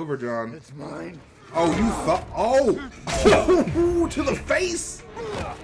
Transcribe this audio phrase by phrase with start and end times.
[0.00, 0.54] Over, John.
[0.54, 1.20] It's mine.
[1.54, 2.26] Oh, you thought.
[2.34, 4.08] Oh!
[4.10, 5.02] to the face!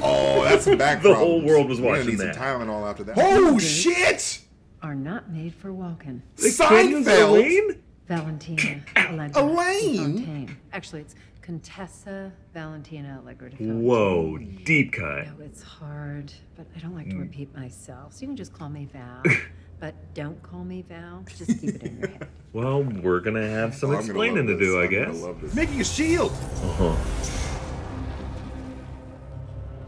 [0.00, 2.34] Oh, that's some back The whole world was We're watching need that.
[2.36, 3.16] some Tylenol after that.
[3.18, 4.40] Oh, shit!
[4.80, 6.22] Are not made for walking.
[6.36, 7.28] Kittens, Seinfeld!
[7.28, 7.82] Elaine?
[8.06, 9.42] Valentina Allegra.
[9.42, 9.96] Elaine?
[9.96, 10.56] Fontaine.
[10.72, 13.50] Actually, it's Contessa Valentina Allegra.
[13.50, 15.26] Whoa, deep cut.
[15.26, 17.20] No, it's hard, but I don't like to mm.
[17.20, 18.14] repeat myself.
[18.14, 19.22] So you can just call me Val.
[19.80, 21.24] but don't call me Val.
[21.36, 22.28] Just keep it in your head.
[22.54, 24.74] Well, we're gonna have some Oh, explaining to do, this.
[24.74, 25.54] I I'm guess.
[25.54, 26.32] Making a shield.
[26.32, 26.96] Uh-huh.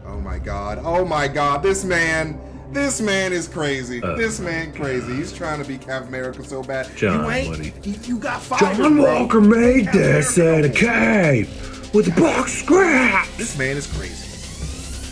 [0.05, 0.79] Oh my god.
[0.83, 1.63] Oh my god.
[1.63, 2.39] This man.
[2.71, 3.99] This man is crazy.
[3.99, 5.13] this man crazy.
[5.15, 6.95] He's trying to be Cap America so bad.
[6.95, 7.49] John, you ain't.
[7.49, 8.77] what you- You, you got fired.
[8.77, 9.21] John bro.
[9.21, 11.49] Walker made this in a cave
[11.93, 13.35] with a box scraps.
[13.37, 14.30] This man is crazy.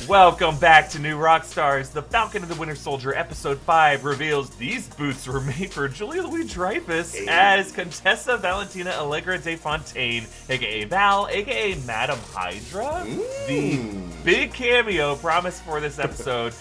[0.09, 1.91] Welcome back to New Rockstars.
[1.91, 6.23] The Falcon and the Winter Soldier, episode 5, reveals these boots were made for Julia
[6.23, 13.05] Louis Dreyfus as Contessa Valentina Allegra de Fontaine, aka Val, aka Madame Hydra.
[13.45, 14.23] The mm.
[14.23, 16.55] big cameo promised for this episode.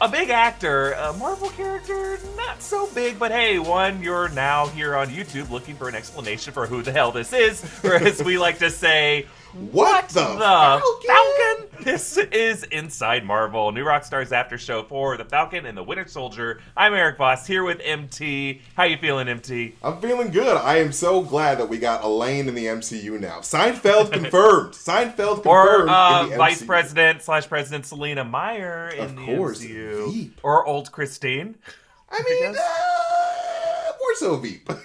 [0.00, 4.94] A big actor, a Marvel character, not so big, but hey, one, you're now here
[4.94, 8.38] on YouTube looking for an explanation for who the hell this is, or as we
[8.38, 11.06] like to say, What the, the Falcon?
[11.06, 11.84] Falcon?
[11.84, 16.60] This is Inside Marvel, New Rockstars After Show for The Falcon and the Winter Soldier.
[16.74, 18.62] I'm Erik Voss here with MT.
[18.76, 19.74] How you feeling, MT?
[19.82, 20.56] I'm feeling good.
[20.56, 23.40] I am so glad that we got Elaine in the MCU now.
[23.40, 24.72] Seinfeld confirmed.
[24.72, 25.46] Seinfeld confirmed.
[25.46, 26.66] Or uh, in the Vice MCU.
[26.66, 30.12] President slash President Selina Meyer in Of the course, MCU.
[30.12, 30.40] Veep.
[30.42, 31.56] Or old Christine.
[32.10, 32.56] I mean, guess.
[32.58, 34.66] uh, more so Veep.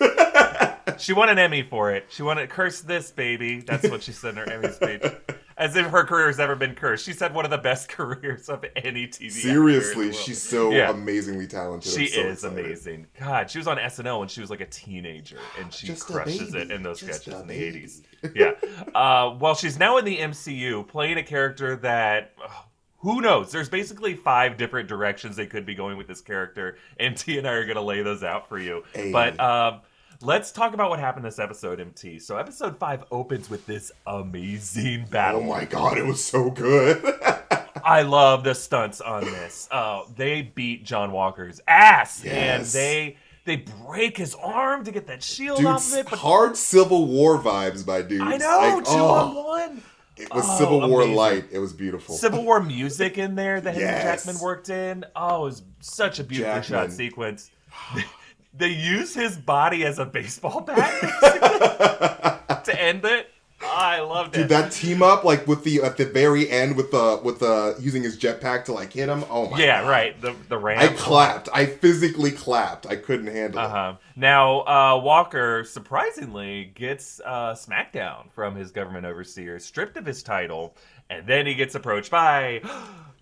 [0.99, 2.05] She won an Emmy for it.
[2.09, 2.49] She won it.
[2.49, 3.61] Curse this, baby.
[3.61, 5.03] That's what she said in her Emmy speech.
[5.59, 7.03] As if her career has ever been cursed.
[7.03, 9.07] She said one of the best careers of any TV.
[9.07, 10.91] actor in the Seriously, she's so Yeah.
[10.91, 11.91] amazingly talented.
[11.91, 12.59] She so is excited.
[12.65, 13.07] amazing.
[13.19, 16.53] God, she was on SNL when she was like a teenager, and she Just crushes
[16.53, 18.01] it in those Just sketches in the '80s.
[18.35, 18.51] Yeah.
[18.93, 22.33] Uh, well, she's now in the MCU, playing a character that.
[22.43, 22.51] ugh,
[22.99, 23.51] who knows?
[23.51, 27.47] There's basically five different directions they could be going with this character, and T and
[27.47, 28.83] I are going to lay those out for you.
[28.93, 29.11] Hey.
[29.11, 29.81] But um,
[30.21, 32.19] let's talk about what happened this episode, MT.
[32.19, 35.41] So, episode five opens with this amazing battle.
[35.41, 37.03] Oh my god, it was so good.
[37.83, 39.67] I love the stunts on this.
[39.71, 45.23] Uh, they beat John Walker's ass, and they they break his arm to get that
[45.23, 46.09] shield Dude, off of it.
[46.09, 48.21] But hard Civil War vibes by dude.
[48.21, 49.81] I know Like, two oh, on one.
[50.17, 51.15] It was Oh, Civil War amazing.
[51.15, 51.45] light.
[51.51, 52.15] It was beautiful.
[52.15, 55.05] Civil War music in there that Henry Jackman worked in.
[55.15, 57.51] Oh, it was such a beautifully shot sequence.
[58.57, 60.91] they use his body as a baseball bat
[62.65, 63.29] to end it.
[63.59, 64.41] I loved it.
[64.41, 67.75] Dude, that team up like with the at the very end with the with the
[67.79, 69.23] using his jetpack to like hit him.
[69.29, 69.89] Oh my yeah, god.
[69.89, 70.21] right.
[70.21, 70.79] The the ramp.
[70.81, 71.49] I clapped.
[71.53, 72.85] I physically clapped.
[72.85, 73.65] I couldn't handle it.
[73.65, 73.95] Uh-huh.
[74.15, 80.75] Now, uh, Walker surprisingly gets uh, SmackDown from his government overseer, stripped of his title,
[81.09, 82.61] and then he gets approached by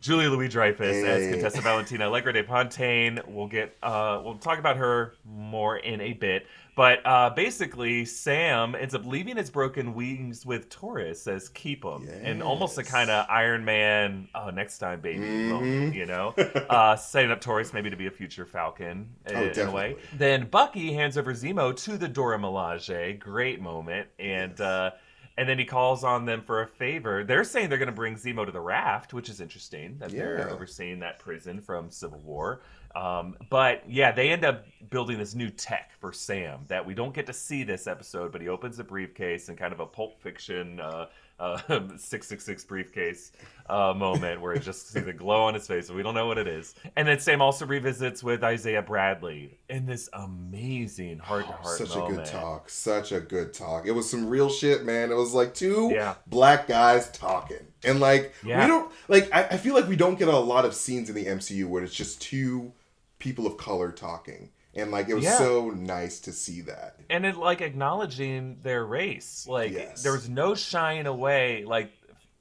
[0.06, 1.32] Julia Louis Dreyfus as Hey.
[1.32, 3.20] Contessa Valentina Allegra de Fontaine.
[3.28, 6.46] We'll get uh, we'll talk about her more in a bit.
[6.76, 12.08] But uh, basically, Sam ends up leaving his broken wings with Torres as keep 'em,
[12.22, 15.48] and almost a kind of Iron Man, oh, next time, baby, Mhm.
[15.50, 16.36] moment, you know,
[16.70, 19.74] uh, setting up Torres maybe to be a future Falcon in, Oh, in a definitely.
[19.94, 19.96] way.
[20.18, 23.18] Then Bucky hands over Zemo to the Dora Milaje.
[23.20, 24.10] Great moment.
[24.20, 24.92] And uh,
[25.38, 27.24] and then he calls on them for a favor.
[27.24, 30.38] They're saying they're going to bring Zemo to the raft, which is interesting that they're
[30.54, 32.62] overseeing that prison from Civil War.
[32.96, 37.14] Um, but yeah, they end up building this new tech for Sam that we don't
[37.14, 40.22] get to see this episode, but he opens the briefcase and kind of a Pulp
[40.22, 41.08] Fiction uh,
[41.40, 43.32] uh, 666 briefcase
[43.70, 46.28] uh, moment where it just see the glow on his face, and we don't know
[46.28, 46.76] what it is.
[46.96, 51.96] And then Sam also revisits with Isaiah Bradley in this amazing heart to heart Such
[51.96, 52.14] moment.
[52.14, 52.70] a good talk.
[52.70, 53.86] Such a good talk.
[53.86, 55.12] It was some real shit, man.
[55.12, 56.16] It was like two Yeah.
[56.28, 57.66] black guys talking.
[57.84, 58.62] And like Yeah.
[58.62, 61.16] we don't like I, I feel like we don't get a lot of scenes in
[61.16, 62.72] the MCU where it's just two
[63.20, 64.50] people of color talking.
[64.76, 65.38] And like it was Yeah.
[65.38, 67.00] so nice to see that.
[67.10, 70.04] and it like acknowledging their race like Yes.
[70.04, 71.92] there was no shying away like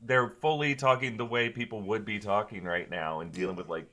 [0.01, 3.87] they're fully talking the way people would be talking right now and dealing with like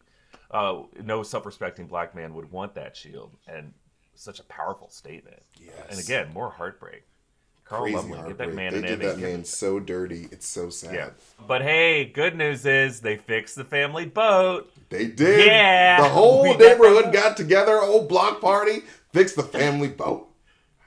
[0.52, 3.74] uh no self-respecting black man would want that shield and
[4.16, 5.74] such a powerful statement Yes.
[5.90, 7.04] and again more heartbreak
[7.72, 10.28] carl Crazy Lumbly, get that man they did that man so dirty.
[10.32, 10.94] It's so sad.
[10.94, 11.10] yeah
[11.48, 15.46] but hey good news is they fixed the family boat They did.
[15.48, 16.02] Yeah.
[16.02, 17.14] The whole We neighborhood that.
[17.14, 18.82] got together, old block party,
[19.14, 20.28] fixed the family boat.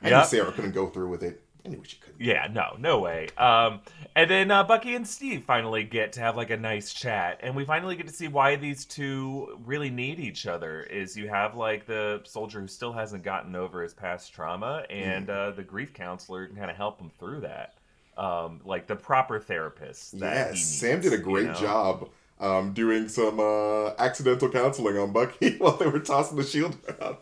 [0.02, 0.26] I Yep.
[0.26, 1.40] Sarah couldn't go through with it.
[1.64, 2.04] I knew she couldn't.
[2.19, 3.28] Yeah, no, no way.
[3.37, 3.81] Um,
[4.16, 7.55] and then uh, Bucky and Steve finally get to have like a nice chat, and
[7.56, 10.82] we finally get to see why these two really need each other.
[10.82, 15.28] Is you have like the soldier who still hasn't gotten over his past trauma, and
[15.28, 17.75] uh, the grief counselor can kind of help him through that.
[18.17, 20.14] Um, like the proper therapist.
[20.14, 21.55] Yes, needs, Sam did a great you know?
[21.55, 22.08] job
[22.38, 27.17] um, doing some uh, accidental counseling on Bucky while they were tossing the shield around.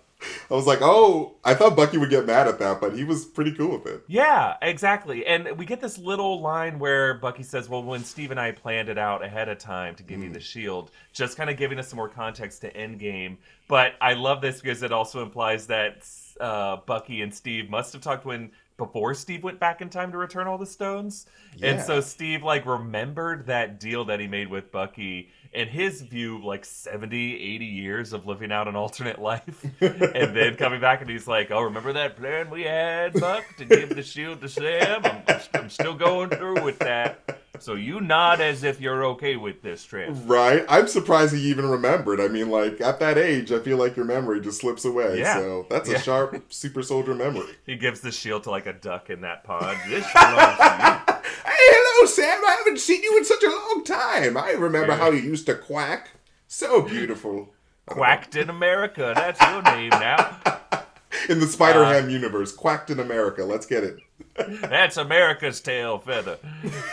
[0.51, 3.25] I was like, oh, I thought Bucky would get mad at that, but he was
[3.25, 4.03] pretty cool with it.
[4.07, 5.27] Yeah, exactly.
[5.27, 8.89] And we get this little line where Bucky says, Well, when Steve and I planned
[8.89, 10.25] it out ahead of time to give Mm.
[10.25, 13.37] you the shield, just kind of giving us some more context to Endgame.
[13.69, 16.07] But I love this because it also implies that
[16.41, 20.19] uh, Bucky and Steve must have talked when before Steve went back in time to
[20.19, 21.27] return all the stones.
[21.63, 26.43] And so Steve like remembered that deal that he made with Bucky in his view
[26.43, 31.11] like 70 80 years of living out an alternate life and then coming back and
[31.11, 35.03] he's like oh remember that plan we had buck to give the shield to sam
[35.05, 39.63] i'm, I'm still going through with that so you nod as if you're okay with
[39.63, 40.65] this trip Right?
[40.69, 42.21] I'm surprised he even remembered.
[42.21, 45.19] I mean, like, at that age, I feel like your memory just slips away.
[45.19, 45.37] Yeah.
[45.37, 47.55] So that's a sharp super soldier memory.
[47.67, 51.12] he gives the shield to like a duck in that pond this belongs to you
[51.25, 52.41] hello, Sam.
[52.45, 54.37] I haven't seen you in such a long time.
[54.37, 56.11] I remember how you used to quack.
[56.47, 57.55] So beautiful.
[57.87, 60.39] quacked in america that's your name now
[61.29, 63.45] In the Uh, Spider Ham universe, quacked in America.
[63.45, 63.99] Let's get it.
[64.63, 66.39] That's America's tail feather.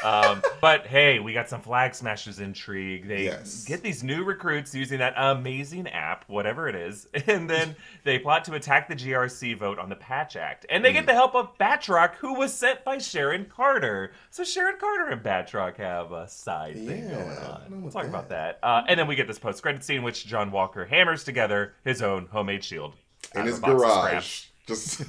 [0.04, 3.08] Um, but hey, we got some Flag Smashers intrigue.
[3.08, 3.64] They Yes.
[3.66, 8.44] get these new recruits using that amazing app, whatever it is, and then they plot
[8.46, 10.66] to attack the GRC vote on the Patch Act.
[10.70, 14.12] And they get the help of Batroc, who was sent by Sharon Carter.
[14.32, 17.82] So Sharon Carter and Batroc have a side thing Yeah, going don't know on.
[17.84, 18.60] We'll talk about that.
[18.62, 22.02] Uh, and then we get this post-credit scene, in which John Walker hammers together his
[22.02, 22.96] own homemade shield
[23.36, 24.46] In his a box of garage.
[24.68, 25.02] Just,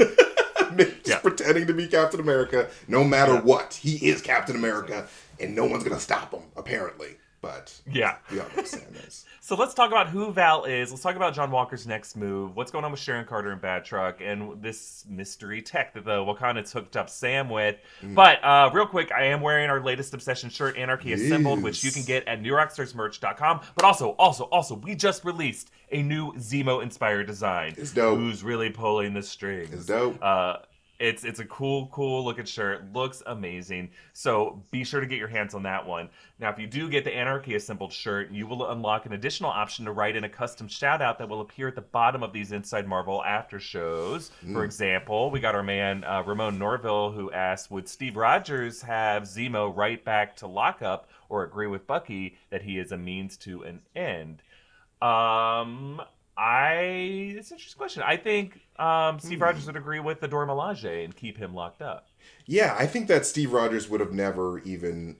[0.79, 1.19] just Yeah.
[1.19, 3.75] pretending to be Captain America, no matter what.
[3.75, 5.07] He is Captain America,
[5.39, 7.17] and no one's going to stop him, apparently.
[7.43, 8.17] But Yeah.
[8.31, 9.25] we all know Sam is.
[9.43, 10.91] So let's talk about who Val is.
[10.91, 12.55] Let's talk about John Walker's next move.
[12.55, 16.71] What's going on with Sharon Carter and Batroc, and this mystery tech that the Wakandans
[16.71, 17.77] hooked up Sam with.
[18.01, 18.15] Mm.
[18.15, 21.91] But uh, real quick, I am wearing our latest Obsession shirt, Anarchy Assembled, which you
[21.91, 23.61] can get at newrockstarsmerch.com.
[23.75, 27.75] But also, also, also, we just released a new Zemo inspired design.
[27.77, 28.19] It's dope.
[28.19, 29.73] Who's really pulling the strings?
[29.73, 30.19] It's dope.
[30.23, 30.59] Uh,
[31.01, 32.93] it's it's a cool, cool looking shirt.
[32.93, 33.91] Looks amazing.
[34.13, 36.11] So be sure to get your hands on that one.
[36.39, 39.87] Now, if you do get the Anarchy Assembled shirt, you will unlock an additional option
[39.87, 42.53] to write in a custom shout out that will appear at the bottom of these
[42.53, 44.31] Inside Marvel after shows.
[44.53, 49.23] For example, we got our man uh, Ramon Norville who asked, "Would Steve Rogers have
[49.23, 53.63] Zemo write back to Lockup or agree with Bucky that he is a means to
[53.63, 54.43] an end?"
[55.01, 56.03] Um,
[56.41, 58.03] I it's an interesting question.
[58.03, 61.83] I think um, Steve Rogers would agree with the Dora Milaje and keep him locked
[61.83, 62.09] up.
[62.47, 65.17] Yeah, I think that Steve Rogers would have never even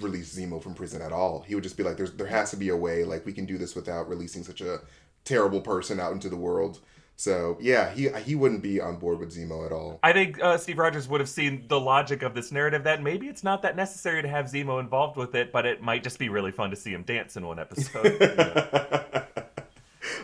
[0.00, 1.42] released Zemo from prison at all.
[1.42, 3.04] He would just be like, "There's there has to be a way.
[3.04, 4.80] Like we can do this without releasing such a
[5.26, 6.80] terrible person out into the world."
[7.16, 10.00] So yeah, he he wouldn't be on board with Zemo at all.
[10.02, 13.28] I think uh, Steve Rogers would have seen the logic of this narrative that maybe
[13.28, 16.30] it's not that necessary to have Zemo involved with it, but it might just be
[16.30, 19.28] really fun to see him dance in one episode.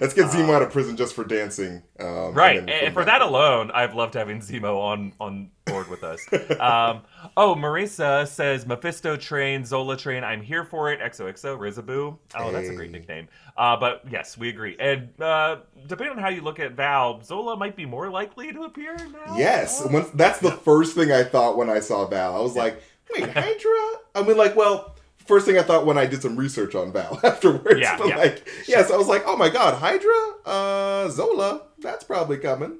[0.00, 1.82] Let's get Zemo out of prison just for dancing.
[1.98, 6.02] Um, right, and and, for that alone, I've loved having Zemo on on board with
[6.04, 6.20] us.
[6.58, 7.02] Um,
[7.36, 10.24] oh, Marisa says Mephisto train, Zola train.
[10.24, 11.00] I'm here for it.
[11.00, 12.18] XOXO, Rizaboo.
[12.36, 13.28] Oh, that's a great nickname.
[13.56, 14.76] Uh, but yes, we agree.
[14.80, 18.62] And uh, depending on how you look at Val, Zola might be more likely to
[18.64, 19.36] appear now.
[19.36, 20.10] Yes, Oh.
[20.14, 22.34] that's the first thing I thought when I saw Val.
[22.36, 22.82] I was like,
[23.14, 24.96] "Wait, Hydra?" I mean, like, well,
[25.28, 27.78] first thing I thought when I did some research on Val afterwards.
[27.80, 28.16] Yeah, but yeah.
[28.16, 30.34] like, yes, I was like, "Oh my God, Hydra?
[30.44, 31.62] Uh, Zola?
[31.78, 32.78] That's probably coming."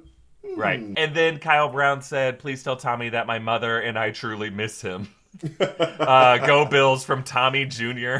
[0.55, 0.81] Right.
[0.97, 4.81] And then Kyle Brown said, Please tell Tommy that my mother and I truly miss
[4.81, 5.09] him.
[5.59, 8.19] uh, go Bills from Tommy Jr.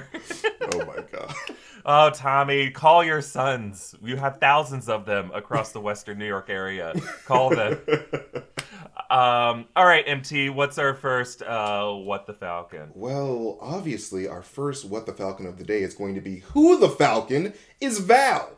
[0.72, 1.34] Oh my God.
[1.86, 3.96] oh, Tommy, call your sons.
[4.04, 6.94] You have thousands of them across the Western New York area.
[7.26, 7.80] Call them.
[9.10, 12.92] Um, all right, MT, what's our first uh, What the Falcon?
[12.94, 16.80] Well, obviously, our first What the Falcon of the day is going to be Who
[16.80, 18.58] the Falcon is Val?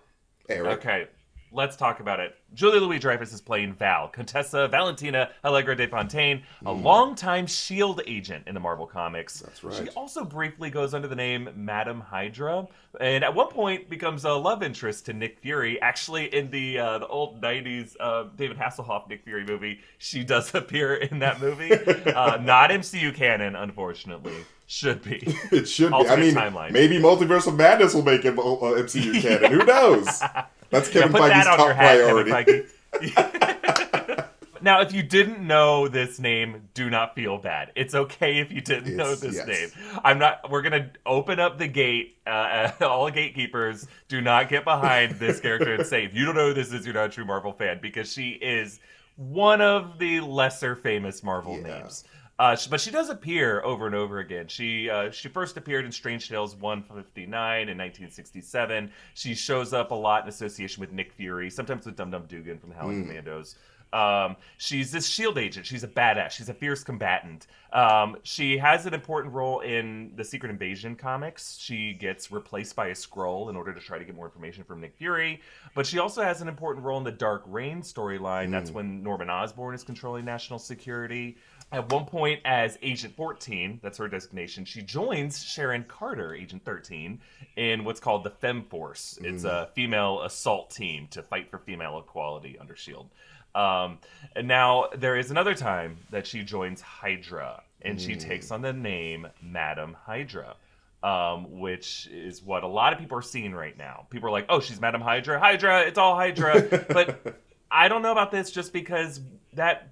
[0.50, 0.80] Erik.
[0.80, 1.08] Okay,
[1.52, 2.36] let's talk about it.
[2.54, 8.04] Julia Louis Dreyfus is playing Val, Contessa Valentina Allegra de Fontaine, a longtime S.H.I.E.L.D.
[8.08, 9.40] Agent in the Marvel Comics.
[9.40, 9.76] That's right.
[9.76, 12.68] She also briefly goes under the name Madam Hydra,
[13.00, 15.82] and at one point becomes a love interest to Nick Fury.
[15.82, 20.54] Actually, in the uh, the old '90s uh, David Hasselhoff Nick Fury movie, she does
[20.56, 21.72] appear in that movie.
[22.12, 24.34] uh, not MCU canon, unfortunately.
[24.68, 25.22] Should be.
[25.52, 26.08] It should be.
[26.08, 26.72] I mean, timeline.
[26.72, 29.52] maybe Multiverse of Madness will make it uh, MCU canon.
[29.52, 30.22] Who knows?
[30.72, 32.32] That's Yeah, Kevin put Feige's that on top your hat, priority.
[32.32, 32.68] Kevin
[33.04, 34.28] Feige.
[34.62, 37.72] now, if you didn't know this name, do not feel bad.
[37.76, 39.48] It's okay if you didn't know this yes.
[39.48, 39.70] name.
[40.04, 40.50] I'm not.
[40.50, 42.18] We're gonna open up the gate.
[42.26, 46.50] Uh, all gatekeepers do not get behind this character and say, if you don't know
[46.50, 48.80] who this is, you're not a true Marvel fan because she is
[49.18, 51.80] one of the lesser famous Marvel Yeah.
[51.80, 52.04] names.
[52.42, 54.48] Uh, but she does appear over and over again.
[54.48, 58.92] She uh, she first appeared in Strange Tales 159 in 1967.
[59.14, 62.58] She shows up a lot in association with Nick Fury, sometimes with Dum Dum Dugan
[62.58, 63.58] from the Howling Commandos.
[63.94, 65.66] Um, she's this shield agent.
[65.66, 66.32] She's a badass.
[66.32, 67.48] She's a fierce combatant.
[67.74, 71.58] Um, she has an important role in the Secret Invasion comics.
[71.60, 74.82] She gets replaced by a Skrull in order to try to get more information from
[74.82, 75.42] Nick Fury.
[75.76, 78.50] But she also has an important role in the Dark Reign storyline.
[78.50, 81.38] That's when Norman Osborn is controlling national security.
[81.74, 87.20] At one point, as Agent 14, that's her designation, she joins Sharon Carter, Agent 13,
[87.56, 89.18] in what's called the Fem Force.
[89.24, 93.10] It's a female assault team to fight for female equality under S.H.I.E.L.D.
[93.54, 94.00] Um,
[94.36, 98.74] and now there is another time that she joins Hydra, and she takes on the
[98.74, 100.56] name Madam Hydra,
[101.04, 104.08] um, which is what a lot of people are seeing right now.
[104.10, 107.40] People are like, "Oh, she's Madam Hydra, Hydra, it's all Hydra," but
[107.72, 109.22] I don't know about this just because
[109.54, 109.90] that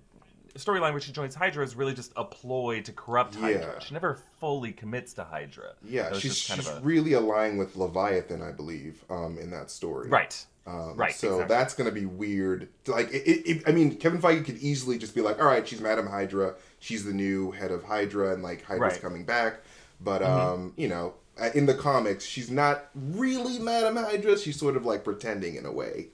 [0.57, 3.73] storyline where she joins Hydra is really just a ploy to corrupt Hydra.
[3.73, 3.79] Yeah.
[3.79, 5.73] She never fully commits to Hydra.
[5.83, 9.69] Yeah, she's, kind she's of a- really aligning with Leviathan, I believe, um, in that
[9.69, 10.09] story.
[10.09, 10.45] right.
[10.67, 11.55] Um, Right, So exactly.
[11.55, 12.67] that's going to be weird.
[12.85, 15.67] Like, it, it, it- I mean, Kevin Feige could easily just be like, "All right,
[15.67, 16.53] she's Madam Hydra.
[16.79, 18.91] She's the new head of Hydra, and like Hydra's Right.
[18.93, 19.01] Mm-hmm.
[19.01, 19.61] coming back."
[20.01, 24.37] But um, you know, uh, in the comics, she's not really Madam Hydra.
[24.37, 26.09] She's sort of like pretending in a way.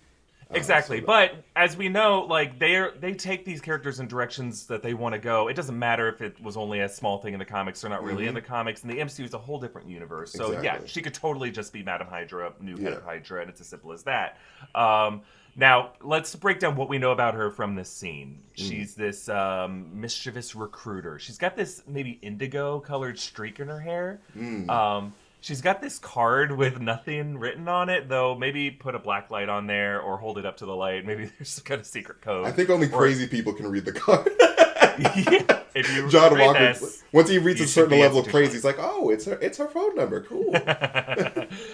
[0.51, 4.67] Exactly, so- but as we know, like they are they take these characters in directions
[4.67, 5.47] that they want to go.
[5.47, 8.03] It doesn't matter if it was only a small thing in the comics or not
[8.03, 8.83] really in the comics.
[8.83, 10.31] And the MCU is a whole different universe.
[10.31, 10.85] So yeah, Mm-hmm.
[10.85, 12.97] She could totally just be Madam Hydra, new head Yeah.
[12.97, 14.37] of Hydra, and it's as simple as that.
[14.75, 15.21] Um,
[15.57, 18.39] now let's break down what we know about her from this scene.
[18.57, 18.67] Mm.
[18.67, 21.17] She's this um, mischievous recruiter.
[21.17, 24.19] She's got this maybe indigo colored streak in her hair.
[24.37, 24.69] Mm.
[24.69, 25.13] Um,
[25.45, 28.33] she's got this card with nothing written on it, though.
[28.35, 31.05] Maybe put a black light on there or hold it up to the light.
[31.05, 32.47] Maybe there's some kind of secret code.
[32.47, 34.29] I think only Or- crazy people can read the card.
[34.39, 38.53] yeah, if you John Walker, this- once he reaches you a certain level of crazy,
[38.53, 40.21] he's like, "Oh, it's her, it's her phone number.
[40.21, 40.53] Cool."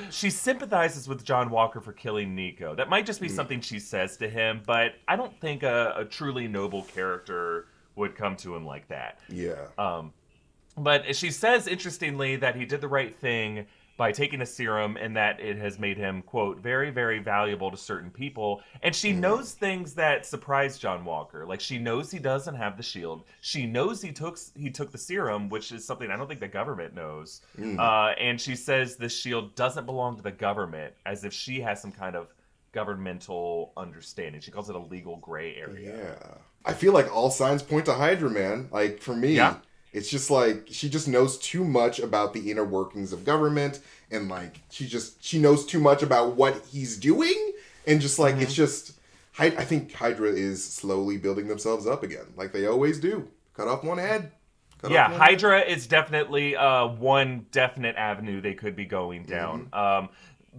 [0.09, 2.75] she sympathizes with John Walker for killing Nico.
[2.75, 6.05] That might just be something she says to him, but I don't think a, a
[6.05, 9.19] truly noble character would come to him like that.
[9.29, 9.53] yeah.
[9.77, 10.13] Um,
[10.77, 13.65] but she says, interestingly, that he did the right thing
[13.97, 17.77] by taking a serum and that it has made him, quote, very, very valuable to
[17.77, 18.61] certain people.
[18.81, 21.45] And she knows things that surprise John Walker.
[21.45, 23.25] Like she knows he doesn't have the shield.
[23.41, 26.47] She knows he took he took the serum, which is something I don't think the
[26.47, 27.41] government knows.
[27.77, 31.79] Uh, and she says the shield doesn't belong to the government, as if she has
[31.79, 32.33] some kind of
[32.71, 34.41] governmental understanding.
[34.41, 35.97] She calls it a legal gray area.
[35.97, 36.27] Yeah.
[36.65, 38.69] I feel like all signs point to Hydra, man.
[38.71, 39.57] Like for me, Yeah.
[39.93, 43.79] It's just like she just knows too much about the inner workings of government
[44.09, 47.53] and like she just she knows too much about what he's doing
[47.87, 48.43] and just like Mm-hmm.
[48.43, 48.93] it's just
[49.33, 53.27] Hy- I think Hydra is slowly building themselves up again, like they always do.
[53.53, 54.31] Cut off one head.
[54.81, 55.29] Cut yeah, off one head.
[55.29, 59.69] Hydra is definitely uh, one definite avenue they could be going down.
[59.73, 60.09] Um,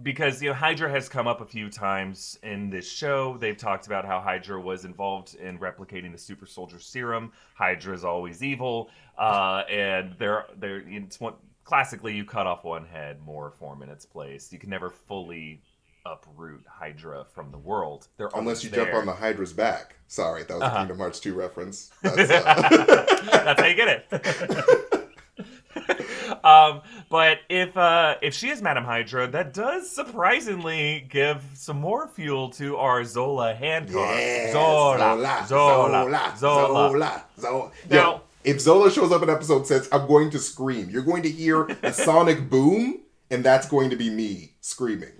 [0.01, 3.37] because you know Hydra has come up a few times in this show.
[3.37, 7.31] They've talked about how Hydra was involved in replicating the super soldier serum.
[7.55, 12.85] Hydra is always evil, uh, and they're they're it's one classically you cut off one
[12.85, 14.51] head, more form in its place.
[14.51, 15.61] You can never fully
[16.05, 18.07] uproot Hydra from the world.
[18.17, 19.95] They're Unless you jump on the Hydra's back.
[20.07, 20.75] Sorry, that was Uh-huh.
[20.75, 21.91] a Kingdom Hearts 2 reference.
[22.01, 24.89] That's, uh, That's how you get it.
[26.43, 32.07] um, but if uh, if she is Madam Hydra, that does surprisingly give some more
[32.07, 33.93] fuel to our Zola Hancock.
[34.17, 36.87] Yeah, Zola, Zola, Zola.
[36.89, 37.71] Zola, Zola.
[37.89, 40.89] Now- Yo, if Zola shows up in episode six, I'm going to scream.
[40.89, 42.99] You're going to hear a sonic boom,
[43.31, 45.11] and that's going to be me screaming.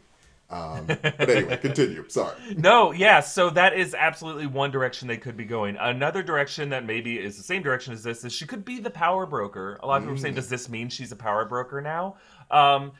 [0.54, 2.08] Um, but anyway, continue.
[2.10, 2.36] Sorry.
[2.56, 5.76] No, yeah, so that is absolutely one direction they could be going.
[5.78, 8.90] Another direction that maybe is the same direction as this is she could be the
[8.90, 9.80] power broker.
[9.82, 12.16] A lot of people are saying, does this mean she's a power broker now?
[12.52, 12.92] Um,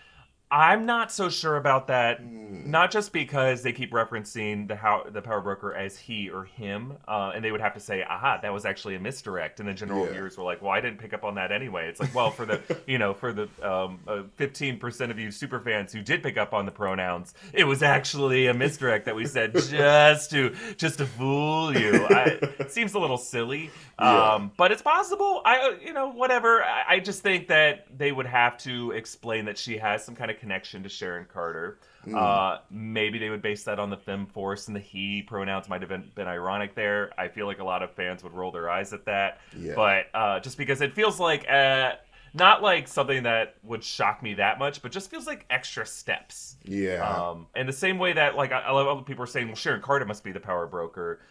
[0.56, 2.24] I'm not so sure about that.
[2.24, 6.94] Not just because they keep referencing the how the power broker as he or him,
[7.08, 9.74] uh, and they would have to say, "Aha, that was actually a misdirect." And the
[9.74, 10.12] general Yeah.
[10.12, 12.46] viewers were like, "Well, I didn't pick up on that anyway." It's like, well, for
[12.46, 16.38] the you know for the um, uh, 15% of you super fans who did pick
[16.38, 21.00] up on the pronouns, it was actually a misdirect that we said just to just
[21.00, 22.06] to fool you.
[22.06, 24.34] I, it seems a little silly, Yeah.
[24.36, 25.42] um, but it's possible.
[25.44, 26.64] I uh, you know whatever.
[26.64, 30.30] I, I just think that they would have to explain that she has some kind
[30.30, 31.80] of connection to Sharon Carter.
[32.14, 35.80] Uh, maybe they would base that on the fem force and the he pronouns might
[35.82, 37.12] have been, been ironic there.
[37.18, 39.40] I feel like a lot of fans would roll their eyes at that.
[39.58, 39.74] Yeah.
[39.74, 41.94] But uh, just because it feels like uh,
[42.34, 46.58] not like something that would shock me that much, but just feels like extra steps.
[46.66, 47.08] Yeah.
[47.08, 49.56] Um, and the same way that like I, I love how people are saying, well,
[49.56, 51.22] Sharon Carter must be the power broker.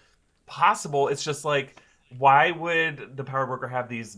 [0.46, 1.08] Possible.
[1.08, 1.82] It's just like,
[2.16, 4.16] why would the power broker have these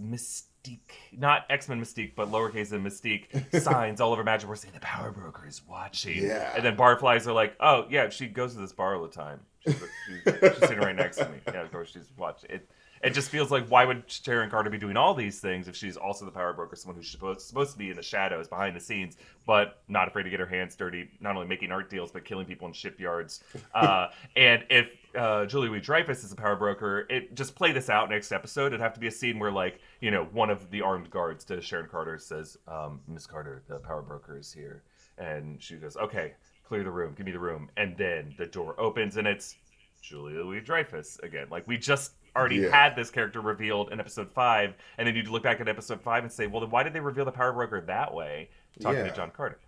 [0.64, 0.78] mystique,
[1.12, 4.48] not X Men Mystique, but lowercase and Mystique signs all over Magic?
[4.48, 6.24] We're saying the power broker is watching.
[6.24, 6.52] Yeah.
[6.54, 9.40] And then barflies are like, oh yeah, she goes to this bar all the time.
[9.60, 11.38] She's, she's, she's sitting right next to me.
[11.46, 12.68] Yeah, of course she's watching it.
[13.02, 15.98] It just feels like why would Sharon Carter be doing all these things if she's
[15.98, 18.80] also the power broker, someone who's supposed supposed to be in the shadows, behind the
[18.80, 22.24] scenes, but not afraid to get her hands dirty, not only making art deals but
[22.24, 23.42] killing people in shipyards.
[23.74, 27.88] Uh, and if uh, Julie Louis Dreyfus is a power broker, it just play this
[27.90, 28.66] out next episode.
[28.68, 31.44] It'd have to be a scene where like you know one of the armed guards
[31.46, 34.82] to Sharon Carter says, um, "Miss Carter, the power broker is here,"
[35.18, 36.34] and she goes, "Okay."
[36.66, 37.12] Clear the room.
[37.14, 39.54] Give me the room, and then the door opens, and it's
[40.00, 41.48] Julia Louis Dreyfus again.
[41.50, 42.70] Like we just already Yeah.
[42.74, 46.24] had this character revealed in episode five, and then you'd look back at episode five
[46.24, 48.48] and say, well, then why did they reveal the power broker that way?
[48.80, 49.08] Talking Yeah.
[49.10, 49.58] to John Carter.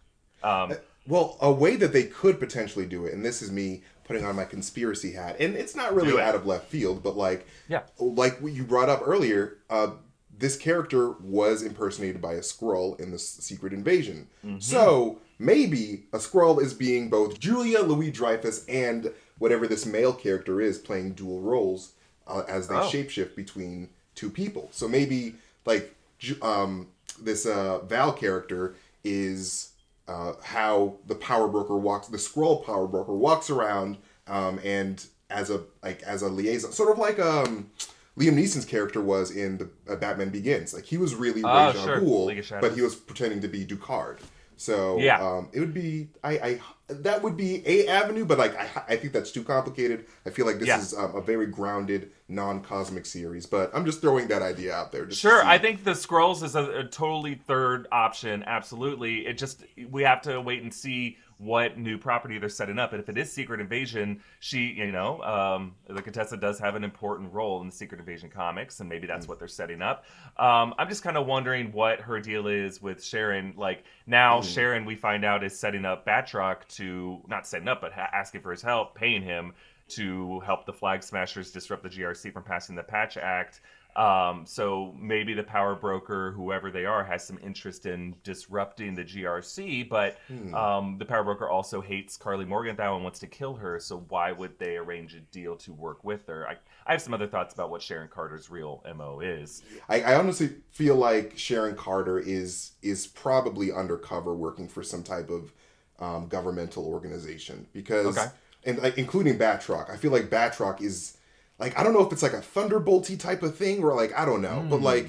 [0.42, 0.72] Um,
[1.06, 4.36] Well, a way that they could potentially do it, and this is me putting on
[4.36, 7.82] my conspiracy hat, and it's not really out of left field, but like, Yeah.
[7.98, 9.92] like what you brought up earlier, uh,
[10.38, 14.28] this character was impersonated by a Skrull in the Secret Invasion.
[14.44, 14.58] Mm-hmm.
[14.60, 20.60] So maybe a Skrull is being both Julia Louis Dreyfus and whatever this male character
[20.60, 21.92] is, playing dual roles
[22.26, 22.80] uh, as they Oh.
[22.80, 24.68] shapeshift between two people.
[24.72, 25.94] So maybe like
[26.42, 26.88] um,
[27.20, 29.70] this uh, Val character is
[30.08, 35.50] uh, how the power broker walks, the Skrull power broker walks around, um, and as
[35.50, 37.70] a like as a liaison, sort of like um,
[38.18, 40.72] Liam Neeson's character was in the uh, Batman Begins.
[40.72, 42.00] Like he was really Oh, Ra's al sure.
[42.00, 42.68] Ghul, League of Shadows.
[42.68, 44.18] but he was pretending to be Ducard.
[44.56, 45.20] So Yeah.
[45.20, 48.96] um, it would be I, I that would be a avenue, but like I, I
[48.96, 50.06] think that's too complicated.
[50.24, 50.78] I feel like this Yeah.
[50.78, 53.44] is um, a very grounded, non-cosmic series.
[53.46, 55.04] But I'm just throwing that idea out there.
[55.06, 55.44] Just Sure.
[55.44, 58.44] I think the Skrulls is a, a totally third option.
[58.46, 62.92] Absolutely, it just we have to wait and see what new property they're setting up.
[62.92, 66.84] And if it is Secret Invasion, she, you know, um, the Contessa does have an
[66.84, 70.04] important role in the Secret Invasion comics, and maybe that's what they're setting up.
[70.38, 73.54] Um, I'm just kind of wondering what her deal is with Sharon.
[73.56, 77.92] Like now, Sharon, we find out is setting up Batroc to not setting up, but
[77.92, 79.52] ha- asking for his help, paying him
[79.88, 83.60] to help the Flag Smashers disrupt the GRC from passing the Patch Act.
[83.94, 89.04] Um, so maybe the power broker, whoever they are, has some interest in disrupting the
[89.04, 90.18] GRC, but
[90.54, 93.80] um, the power broker also hates Karli Morgenthau and wants to kill her.
[93.80, 96.46] So why would they arrange a deal to work with her?
[96.46, 99.62] I, I have some other thoughts about what Sharon Carter's real mo is.
[99.88, 105.30] I, I honestly feel like Sharon Carter is is probably undercover working for some type
[105.30, 105.54] of
[106.00, 108.30] um, governmental organization because Okay.
[108.66, 109.90] And like including Batroc.
[109.90, 111.16] I feel like Batroc is
[111.58, 114.24] like I don't know if it's like a thunderbolty type of thing or like I
[114.24, 115.08] don't know, but like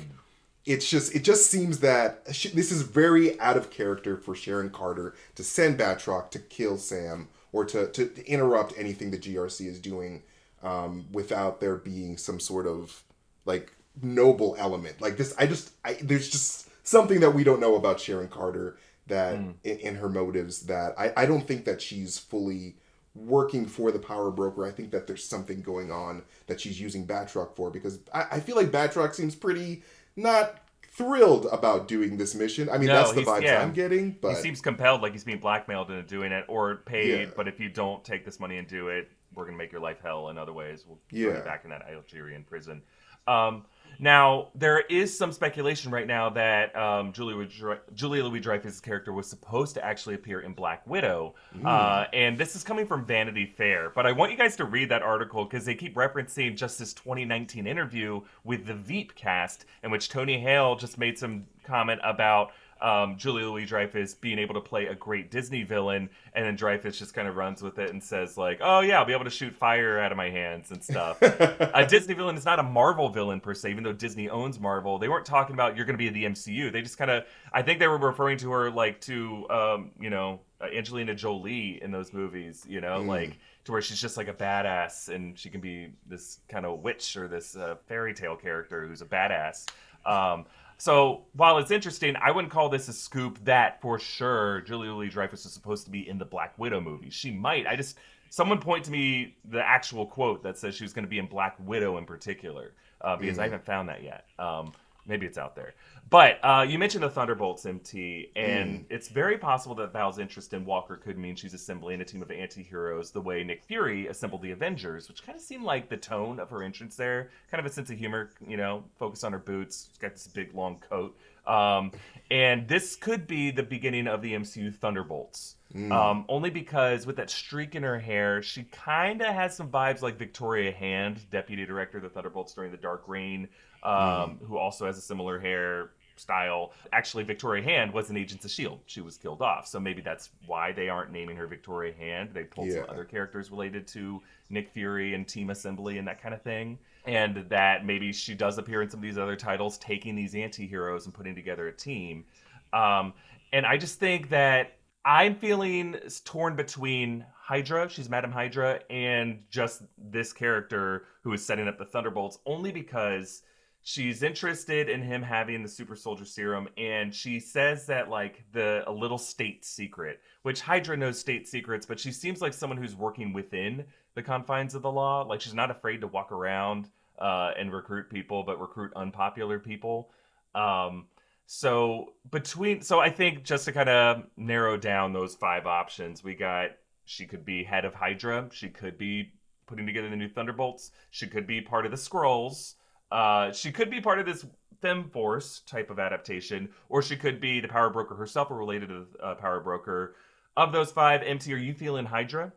[0.66, 4.70] it's just it just seems that she, this is very out of character for Sharon
[4.70, 9.80] Carter to send Batroc to kill Sam or to to interrupt anything the GRC is
[9.80, 10.24] doing
[10.64, 13.04] um, without there being some sort of
[13.46, 15.34] like noble element like this.
[15.38, 19.56] I just I, there's just something that we don't know about Sharon Carter that in,
[19.64, 22.76] in her motives that I I don't think that she's fully
[23.18, 24.66] working for the power broker.
[24.66, 28.40] I think that there's something going on that she's using Batroc for because I, I
[28.40, 29.84] feel like Batroc seems pretty
[30.16, 32.70] not thrilled about doing this mission.
[32.70, 33.62] I mean, No, that's the vibes yeah.
[33.62, 37.20] I'm getting, but he seems compelled, like he's being blackmailed into doing it or paid.
[37.28, 37.34] Yeah.
[37.36, 40.00] But if you don't take this money and do it, we're gonna make your life
[40.02, 40.86] hell in other ways.
[40.88, 41.38] We'll throw Yeah.
[41.38, 42.82] you back in that Algerian prison.
[43.28, 43.66] Um,
[44.00, 47.48] now there is some speculation right now that um, Julia,
[47.94, 52.56] Julia Louis Dreyfus' character was supposed to actually appear in Black Widow, uh, and this
[52.56, 53.90] is coming from Vanity Fair.
[53.90, 56.94] But I want you guys to read that article because they keep referencing just this
[56.94, 62.52] 2019 interview with the Veep cast, in which Tony Hale just made some comment about
[62.82, 66.98] um, Julia Louis Dreyfus being able to play a great Disney villain, and then Dreyfus
[66.98, 69.30] just kind of runs with it and says like, "Oh yeah, I'll be able to
[69.30, 73.10] shoot fire out of my hands and stuff." a Disney villain is not a Marvel
[73.10, 75.00] villain per se, even though Disney owns Marvel.
[75.00, 76.72] They weren't talking about you're going to be in the MCU.
[76.72, 80.10] They just kind of, I think they were referring to her like to, um, you
[80.10, 82.66] know, Angelina Jolie in those movies.
[82.68, 83.38] You know, like
[83.68, 87.16] to where she's just like a badass and she can be this kind of witch
[87.18, 89.68] or this uh, fairy tale character who's a badass.
[90.06, 90.46] Um,
[90.78, 95.10] so while it's interesting, I wouldn't call this a scoop that for sure Julia Louis
[95.10, 97.10] Dreyfus is supposed to be in the Black Widow movie.
[97.10, 97.66] She might.
[97.66, 97.98] I just
[98.30, 101.28] someone point to me the actual quote that says she was going to be in
[101.28, 104.26] Black Widow in particular uh, because I haven't found that yet.
[104.38, 104.72] Um,
[105.08, 105.74] maybe it's out there.
[106.10, 108.86] But uh, you mentioned the Thunderbolts, MT, and Mm.
[108.90, 112.32] it's very possible that Val's interest in Walker could mean she's assembling a team of
[112.32, 116.40] anti-heroes the way Nick Fury assembled the Avengers, which kind of seemed like the tone
[116.40, 117.30] of her entrance there.
[117.52, 119.88] Kind of a sense of humor, you know, focused on her boots.
[119.90, 121.18] She's got this big long coat.
[121.46, 121.92] Um,
[122.30, 125.56] and this could be the beginning of the MCU Thunderbolts.
[125.92, 130.02] Um, only because with that streak in her hair, she kind of has some vibes
[130.02, 133.48] like Victoria Hand, deputy director of the Thunderbolts during the Dark Reign,
[133.88, 136.74] um, who also has a similar hair style.
[136.94, 138.82] Actually, Victoria Hand was an Agents of S.H.I.E.L.D.
[138.88, 139.68] She was killed off.
[139.68, 142.32] So maybe that's why they aren't naming her Victoria Hand.
[142.34, 142.82] They pulled Yeah.
[142.82, 146.80] some other characters related to Nick Fury and Team Assembly and that kind of thing.
[147.06, 150.68] And that maybe she does appear in some of these other titles, taking these anti
[150.68, 152.26] heroes and putting together a team.
[152.74, 153.14] Um,
[153.54, 154.74] and I just think that
[155.06, 155.96] I'm feeling
[156.26, 161.86] torn between Hydra, she's Madam Hydra, and just this character who is setting up the
[161.86, 163.44] Thunderbolts, only because
[163.88, 168.84] she's interested in him having the super soldier serum and she says that like the
[168.86, 172.98] a little state secret which hydra knows state secrets but she seems like someone who's
[172.98, 173.86] working within
[174.18, 175.22] the confines of the law.
[175.22, 180.10] Like she's not afraid to walk around uh, and recruit people but recruit unpopular people.
[180.54, 181.06] Um,
[181.46, 186.36] so between so i think just to kind of narrow down those five options we
[186.36, 186.72] got
[187.06, 189.32] she could be head of hydra she could be
[189.66, 192.74] putting together the new thunderbolts she could be part of the Skrulls
[193.12, 194.46] uh, she could be part of this
[194.82, 198.90] Fem Force type of adaptation, or she could be the Power Broker herself, or related
[198.90, 200.16] to the uh, Power Broker.
[200.56, 202.52] Of those five, MT, are you feeling Hydra?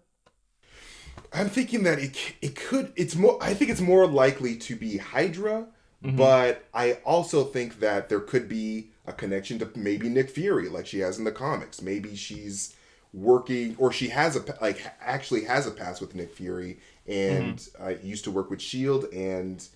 [1.32, 4.96] I'm thinking that it it could it's more I think it's more likely to be
[4.96, 5.66] Hydra,
[6.02, 10.86] but I also think that there could be a connection to maybe Nick Fury like
[10.86, 11.82] she has in the comics.
[11.82, 12.74] Maybe she's
[13.12, 17.94] working or she has a like actually has a past with Nick Fury and uh,
[18.02, 19.66] used to work with Shield and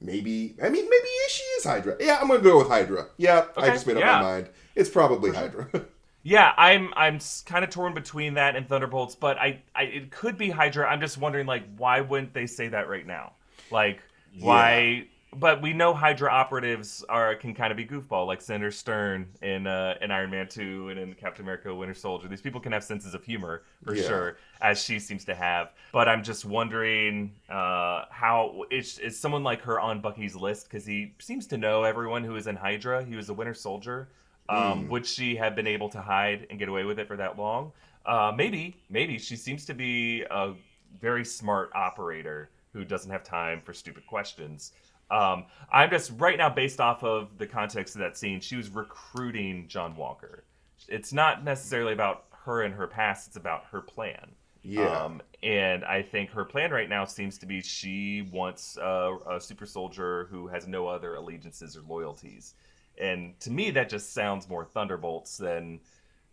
[0.00, 1.96] maybe I mean maybe she is Hydra.
[2.00, 3.06] Yeah, I'm going to go with Hydra.
[3.16, 4.16] Yeah, I just made up yeah.
[4.16, 4.48] my mind.
[4.74, 5.68] It's probably Hydra.
[6.24, 10.36] Yeah, I'm I'm kind of torn between that and Thunderbolts, but I, I it could
[10.36, 10.86] be Hydra.
[10.86, 13.32] I'm just wondering like why wouldn't they say that right now?
[13.70, 14.02] Like
[14.38, 15.06] why?
[15.36, 19.66] But we know Hydra operatives are can kind of be goofball, like Senator Stern in
[19.66, 22.28] uh, in Iron Man Two and in Captain America: Winter Soldier.
[22.28, 24.02] These people can have senses of humor for Yeah.
[24.06, 25.72] sure, as she seems to have.
[25.92, 30.86] But I'm just wondering uh, how is, is someone like her on Bucky's list because
[30.86, 33.04] he seems to know everyone who is in Hydra.
[33.04, 34.08] He was a Winter Soldier.
[34.48, 37.38] Um, Would she have been able to hide and get away with it for that
[37.38, 37.70] long?
[38.06, 39.18] Uh, maybe, maybe.
[39.18, 40.54] She seems to be a
[41.02, 44.72] very smart operator who doesn't have time for stupid questions.
[45.10, 48.40] Um, I'm just right now based off of the context of that scene.
[48.40, 50.44] She was recruiting John Walker.
[50.88, 53.28] It's not necessarily about her and her past.
[53.28, 54.32] It's about her plan.
[54.62, 55.04] Yeah.
[55.04, 59.40] Um, and I think her plan right now seems to be she wants a, a
[59.40, 62.54] super soldier who has no other allegiances or loyalties.
[63.00, 65.80] And to me, that just sounds more Thunderbolts than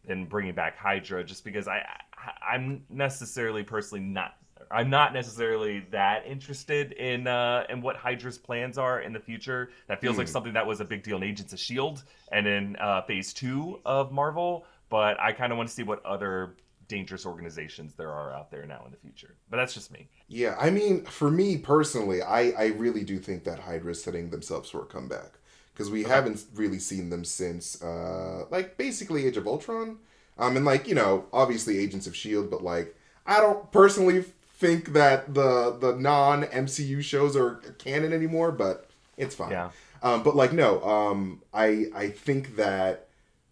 [0.05, 1.85] than bringing back Hydra, just because I,
[2.17, 4.35] I I'm necessarily personally not
[4.71, 9.69] I'm not necessarily that interested in uh, in what Hydra's plans are in the future.
[9.87, 12.75] That feels like something that was a big deal in Agents of Shield and in
[12.77, 14.65] uh, Phase Two of Marvel.
[14.89, 16.55] But I kind of want to see what other
[16.87, 19.35] dangerous organizations there are out there now in the future.
[19.49, 20.07] But that's just me.
[20.27, 24.29] Yeah, I mean, for me personally, I, I really do think that Hydra is setting
[24.29, 25.39] themselves for a comeback
[25.73, 29.97] because we haven't really seen them since, uh, like basically Age of Ultron,
[30.37, 34.23] um, and like you know, obviously Agents of Shield, but like I don't personally
[34.57, 39.51] think that the the non MCU shows are canon anymore, but it's fine.
[39.51, 39.69] Yeah.
[40.01, 43.07] Um, but like no, um, I I think that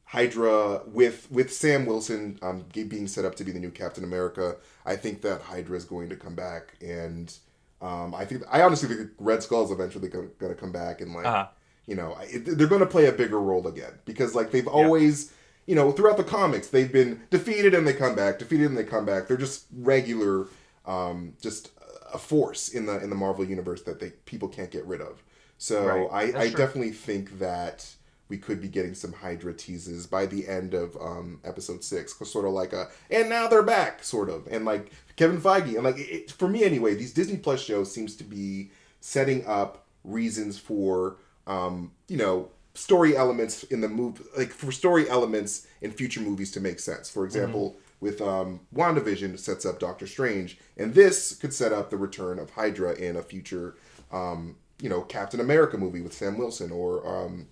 [0.06, 4.58] Hydra with with Sam Wilson um, being set up to be the new Captain America,
[4.86, 7.34] I think that Hydra is going to come back, and
[7.82, 11.14] um, I think I honestly think Red Skull is eventually going to come back, and
[11.14, 11.48] like Uh-huh.
[11.88, 15.32] you know it, they're going to play a bigger role again because like they've always
[15.66, 18.84] you know throughout the comics they've been defeated and they come back, defeated and they
[18.84, 19.28] come back.
[19.28, 20.48] They're just regular,
[20.86, 21.72] um, just
[22.14, 25.24] a force in the in the Marvel universe that they people can't get rid of.
[25.58, 26.36] So Right.
[26.36, 27.96] I, I definitely think that
[28.30, 32.46] we could be getting some Hydra teases by the end of um, episode six, sort
[32.46, 35.96] of like a and now they're back, sort of, and like Kevin Feige, and like
[35.98, 41.18] it, for me anyway, these Disney Plus shows seems to be setting up reasons for
[41.48, 46.52] um, you know story elements in the move, like for story elements in future movies
[46.52, 47.10] to make sense.
[47.10, 47.78] For example.
[48.04, 52.50] With um, WandaVision sets up Doctor Strange, and this could set up the return of
[52.50, 53.78] Hydra in a future,
[54.12, 57.48] um, you know, Captain America movie with Sam Wilson, or um,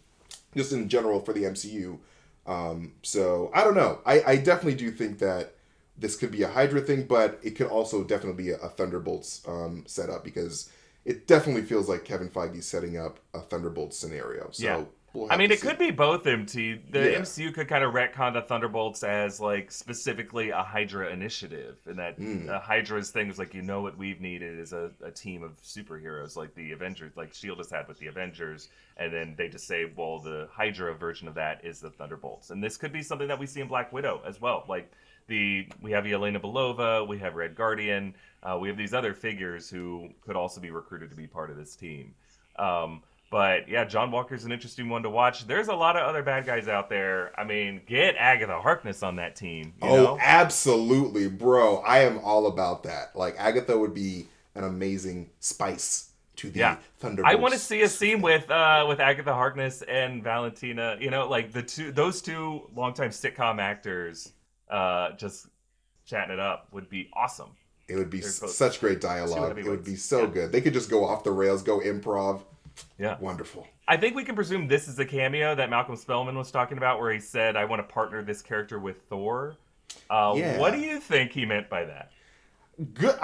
[0.54, 2.00] just in general for the MCU.
[2.46, 4.00] Um, so I don't know.
[4.06, 5.56] I, I definitely do think that
[5.98, 9.48] this could be a Hydra thing, but it could also definitely be a, a Thunderbolts
[9.48, 10.70] um, setup because
[11.06, 14.50] it definitely feels like Kevin Feige's setting up a Thunderbolt scenario.
[14.52, 14.84] So Yeah.
[15.14, 15.68] We'll I mean, it see.
[15.68, 16.82] could be both MT.
[16.90, 17.20] The Yeah.
[17.20, 22.16] MCU could kind of retcon the Thunderbolts as like specifically a Hydra initiative, and that
[22.50, 25.62] uh, Hydra's thing is like you know what we've needed is a, a team of
[25.62, 29.68] superheroes like the Avengers, like Shield has had with the Avengers, and then they just
[29.68, 33.28] say, well, the Hydra version of that is the Thunderbolts, and this could be something
[33.28, 34.66] that we see in Black Widow as well.
[34.68, 34.92] Like
[35.28, 39.70] the we have Yelena Belova, we have Red Guardian, uh, we have these other figures
[39.70, 42.14] who could also be recruited to be part of this team.
[42.58, 45.48] Um, but yeah, John Walker's an interesting one to watch.
[45.48, 47.32] There's a lot of other bad guys out there.
[47.40, 49.74] I mean, get Agatha Harkness on that team.
[49.82, 50.20] You oh, know?
[50.22, 51.78] absolutely, bro.
[51.78, 53.16] I am all about that.
[53.16, 56.78] Like Agatha would be an amazing spice to the Yeah.
[57.00, 57.34] Thunderbolts.
[57.34, 60.98] I want to see a scene with uh, with Agatha Harkness and Valentina.
[61.00, 64.34] You know, like the two those two longtime sitcom actors
[64.70, 65.48] uh, just
[66.06, 67.52] chatting it up would be awesome.
[67.88, 69.58] It would be s- such great dialogue.
[69.58, 70.26] It would be so Yeah.
[70.28, 70.52] good.
[70.52, 72.42] They could just go off the rails, go improv.
[72.98, 73.18] Yeah.
[73.20, 73.68] Wonderful.
[73.88, 77.00] I think we can presume this is a cameo that Malcolm Spellman was talking about,
[77.00, 79.56] where he said, "I want to partner this character with Thor."
[80.10, 80.58] Uh, Yeah.
[80.58, 82.12] What do you think he meant by that?
[82.94, 83.16] Good.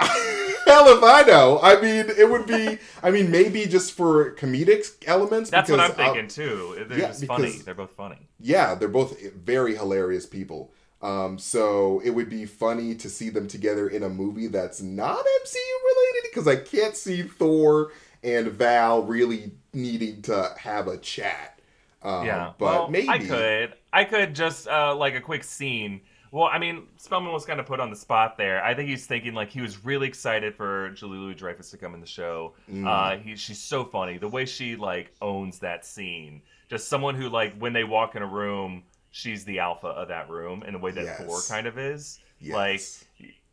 [0.66, 1.58] Hell if I know.
[1.62, 2.78] I mean, it would be.
[3.02, 5.50] I mean, maybe just for comedic elements.
[5.50, 6.86] That's what I'm because, uh, thinking too.
[6.88, 7.50] They're yeah, just funny.
[7.64, 8.28] They're both funny.
[8.38, 10.70] yeah, they're both very hilarious people.
[11.00, 15.16] Um, so it would be funny to see them together in a movie that's not
[15.16, 17.92] MCU related because I can't see Thor
[18.34, 21.58] and Val really needing to have a chat.
[22.02, 23.74] Um, yeah, but well, maybe I could.
[23.92, 26.00] I could just uh, like a quick scene.
[26.30, 28.62] Well, I mean, Spellman was kind of put on the spot there.
[28.62, 31.94] I think he's thinking like he was really excited for Julie Louis Dreyfus to come
[31.94, 32.52] in the show.
[32.70, 32.86] Mm.
[32.86, 34.18] Uh, he, she's so funny.
[34.18, 36.42] The way she like owns that scene.
[36.68, 40.28] Just someone who like when they walk in a room, she's the alpha of that
[40.28, 41.24] room in a way that Yes.
[41.24, 42.20] Thor kind of is.
[42.40, 42.54] Yes.
[42.54, 43.07] Like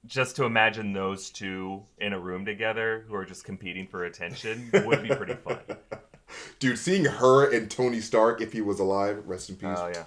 [0.05, 4.69] just to imagine those two in a room together who are just competing for attention
[4.85, 5.59] would be pretty fun.
[6.59, 9.77] dude, seeing her and Tony Stark if he was alive, rest in peace.
[9.77, 10.05] Oh yeah.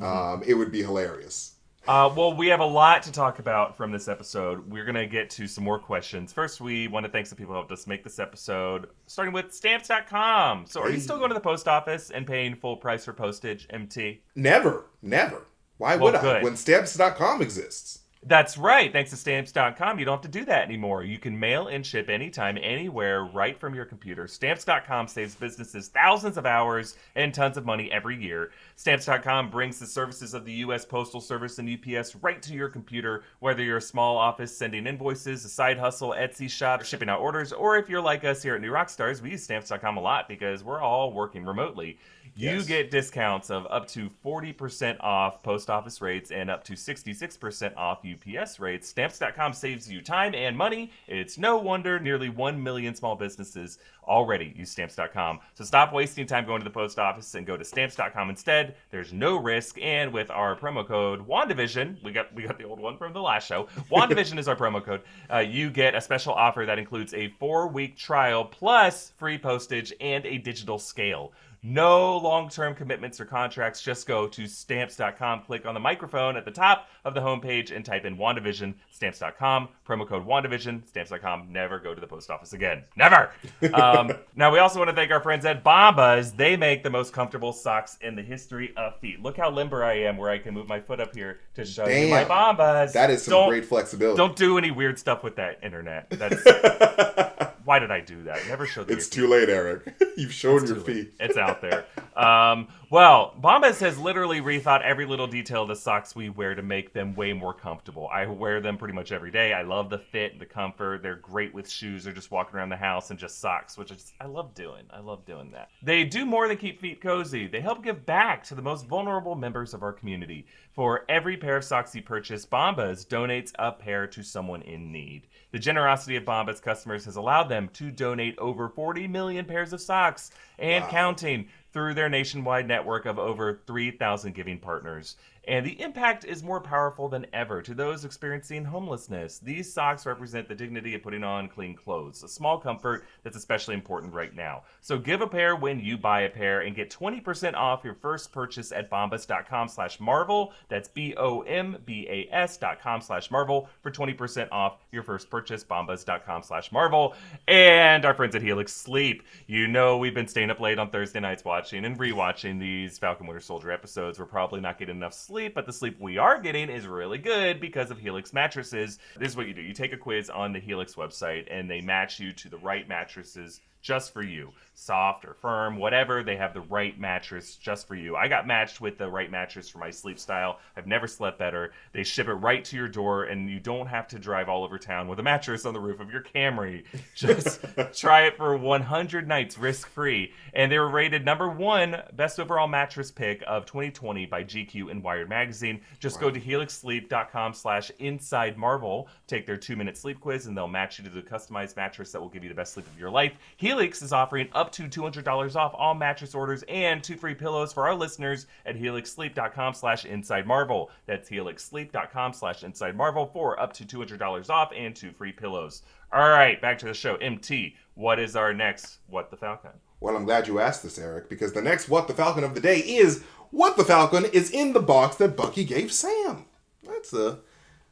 [0.00, 1.54] Um, it would be hilarious.
[1.86, 4.70] Uh, well, we have a lot to talk about from this episode.
[4.70, 6.34] We're going to get to some more questions.
[6.34, 9.54] First, we want to thank some people who helped us make this episode, starting with
[9.54, 10.66] stamps.com.
[10.66, 13.66] So, are you still going to the post office and paying full price for postage,
[13.70, 14.20] MT?
[14.36, 15.46] Never, never.
[15.78, 16.20] Why Well, would I?
[16.20, 16.42] good.
[16.42, 18.00] When stamps.com exists.
[18.24, 18.92] That's right.
[18.92, 21.04] Thanks to stamps.com, you don't have to do that anymore.
[21.04, 24.26] You can mail and ship anytime, anywhere, right from your computer.
[24.26, 28.50] Stamps.com saves businesses thousands of hours and tons of money every year.
[28.74, 30.84] Stamps.com brings the services of the U.S.
[30.84, 35.44] Postal Service and UPS right to your computer, whether you're a small office sending invoices,
[35.44, 38.60] a side hustle, Etsy shop, shipping out orders, or if you're like us here at
[38.60, 41.98] New Rockstars, we use Stamps.com a lot because we're all working remotely.
[42.38, 42.66] You Yes.
[42.66, 48.04] get discounts of up to 40% off post office rates and up to 66% off
[48.04, 48.88] UPS rates.
[48.88, 50.92] Stamps.com saves you time and money.
[51.08, 55.40] It's no wonder nearly 1 million small businesses already use Stamps.com.
[55.54, 58.76] So stop wasting time going to the post office and go to Stamps.com instead.
[58.92, 59.76] There's no risk.
[59.82, 63.20] And with our promo code WandaVision, we got, we got the old one from the
[63.20, 63.64] last show.
[63.90, 65.02] WandaVision is our promo code.
[65.28, 69.92] Uh, you get a special offer that includes a four week trial plus free postage
[70.00, 71.32] and a digital scale.
[71.62, 73.82] No long term commitments or contracts.
[73.82, 77.84] Just go to stamps.com, click on the microphone at the top of the homepage, and
[77.84, 78.74] type in WandaVision.
[78.90, 80.86] Stamps.com, promo code WandaVision.
[80.88, 81.48] Stamps.com.
[81.50, 82.84] Never go to the post office again.
[82.96, 83.32] Never!
[83.74, 86.36] um, now, we also want to thank our friends at Bombas.
[86.36, 89.20] They make the most comfortable socks in the history of feet.
[89.20, 91.88] Look how limber I am, where I can move my foot up here to show
[91.88, 92.28] you my Damn.
[92.56, 92.92] Bombas.
[92.92, 94.16] That is some Don't- great flexibility.
[94.16, 96.08] Don't do any weird stuff with that internet.
[96.10, 96.42] That's
[97.68, 98.40] why did I do that?
[98.48, 99.94] Never show the it's too late, Erik.
[100.16, 100.86] You've shown your too late.
[100.86, 101.12] feet.
[101.20, 101.84] It's out there.
[102.18, 106.62] Um, well, Bombas has literally rethought every little detail of the socks we wear to
[106.62, 108.08] make them way more comfortable.
[108.12, 109.52] I wear them pretty much every day.
[109.52, 111.02] I love the fit, the comfort.
[111.02, 114.14] They're great with shoes or just walking around the house and just socks, which is,
[114.20, 114.84] I love doing.
[114.90, 115.68] I love doing that.
[115.82, 117.46] They do more than keep feet cozy.
[117.46, 120.46] They help give back to the most vulnerable members of our community.
[120.72, 125.28] For every pair of socks you purchase, Bombas donates a pair to someone in need.
[125.52, 129.80] The generosity of Bombas customers has allowed them to donate over 40 million pairs of
[129.80, 130.90] socks and Wow.
[130.90, 135.16] counting through their nationwide network of over 3,000 giving partners.
[135.48, 139.38] And the impact is more powerful than ever to those experiencing homelessness.
[139.38, 143.74] These socks represent the dignity of putting on clean clothes, a small comfort that's especially
[143.74, 144.64] important right now.
[144.82, 148.30] So give a pair when you buy a pair and get 20% off your first
[148.30, 150.52] purchase at bombas.com slash marvel.
[150.68, 157.14] That's B-O-M-B-A-S dot com slash marvel for 20% off your first purchase, bombas.com slash marvel.
[157.46, 159.22] And our friends at Helix Sleep.
[159.46, 163.26] You know we've been staying up late on Thursday nights watching and rewatching these Falcon
[163.26, 164.18] Winter Soldier episodes.
[164.18, 167.16] We're probably not getting enough sleep sleep, but the sleep we are getting is really
[167.16, 168.98] good because of Helix mattresses.
[169.16, 171.80] This is what you do you take a quiz on the Helix website, and they
[171.80, 174.52] match you to the right mattresses just for you.
[174.74, 178.14] Soft or firm, whatever, they have the right mattress just for you.
[178.14, 180.60] I got matched with the right mattress for my sleep style.
[180.76, 181.72] I've never slept better.
[181.92, 184.78] They ship it right to your door, and you don't have to drive all over
[184.78, 186.84] town with a mattress on the roof of your Camry.
[187.16, 190.32] Just try it for 100 nights risk free.
[190.54, 195.02] And they were rated number one best overall mattress pick of 2020 by GQ and
[195.02, 195.80] Wired Magazine.
[195.98, 200.68] Just go to helixsleep.com slash inside marvel, take their two minute sleep quiz, and they'll
[200.68, 203.10] match you to the customized mattress that will give you the best sleep of your
[203.10, 203.36] life.
[203.68, 207.86] Helix is offering up to $200 off all mattress orders and two free pillows for
[207.86, 210.90] our listeners at helixsleep.com slash inside marvel.
[211.04, 215.82] That's helixsleep.com slash inside marvel for up to $200 off and two free pillows.
[216.14, 217.16] All right, back to the show.
[217.16, 219.72] MT, what is our next What the Falcon?
[220.00, 222.62] Well, I'm glad you asked this, Erik, because the next What the Falcon of the
[222.62, 226.46] day is What the Falcon is in the box that Bucky gave Sam.
[226.82, 227.40] That's a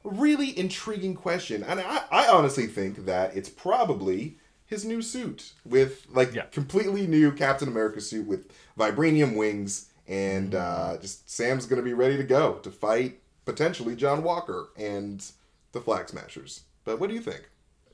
[0.03, 1.63] really intriguing question.
[1.63, 6.47] And I, I honestly think that it's probably his new suit with, like, Yeah.
[6.47, 9.91] completely new Captain America suit with vibranium wings.
[10.09, 15.25] And uh, just Sam's to be ready to go to fight potentially John Walker and
[15.73, 16.63] the Flag Smashers.
[16.85, 17.49] But what do you think?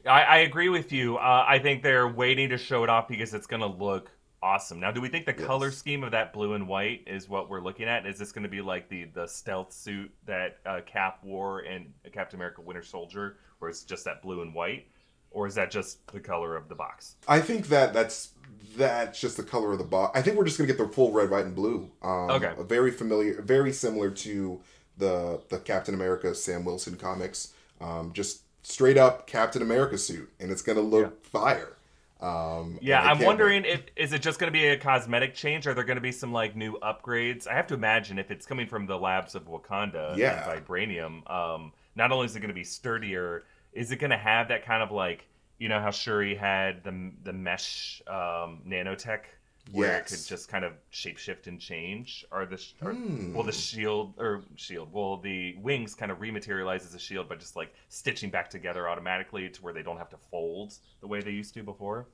[0.05, 1.17] I, I agree with you.
[1.17, 4.11] Uh, I think they're waiting to show it off because it's to look
[4.43, 4.81] awesome.
[4.81, 5.47] Now, do we think the Yes.
[5.47, 8.05] color scheme of that blue and white is what we're looking at?
[8.05, 11.95] Is this going to be like the the stealth suit that uh, Cap wore in
[12.13, 14.87] Captain America: Winter Soldier, where it's just that blue and white,
[15.33, 17.17] or is that just the color of the box?
[17.29, 18.31] I think that that's
[18.77, 20.19] that's just the color of the box.
[20.19, 21.91] I think we're just gonna get the full red, white, and blue.
[22.03, 22.53] Um, Okay.
[22.61, 24.61] Very familiar, very similar to
[24.99, 27.53] the the Captain America Sam Wilson comics.
[27.81, 31.77] Um, just straight up Captain America suit, and it's gonna look fire.
[32.21, 35.67] Um, Yeah, I'm wondering if is it just going to be a cosmetic change?
[35.67, 37.49] Are there going to be some like new upgrades?
[37.49, 40.49] I have to imagine if it's coming from the labs of Wakanda Yeah.
[40.49, 44.17] and vibranium, um, not only is it going to be sturdier, is it going to
[44.19, 45.27] have that kind of like
[45.59, 49.21] you know how Shuri had the the mesh um, nanotech
[49.71, 52.25] where it could just kind of shapeshift and change?
[52.33, 52.95] Are the or,
[53.33, 57.37] will the shield or shield will the wings kind of rematerialize as a shield by
[57.37, 61.21] just like stitching back together automatically to where they don't have to fold the way
[61.21, 62.09] they used to before?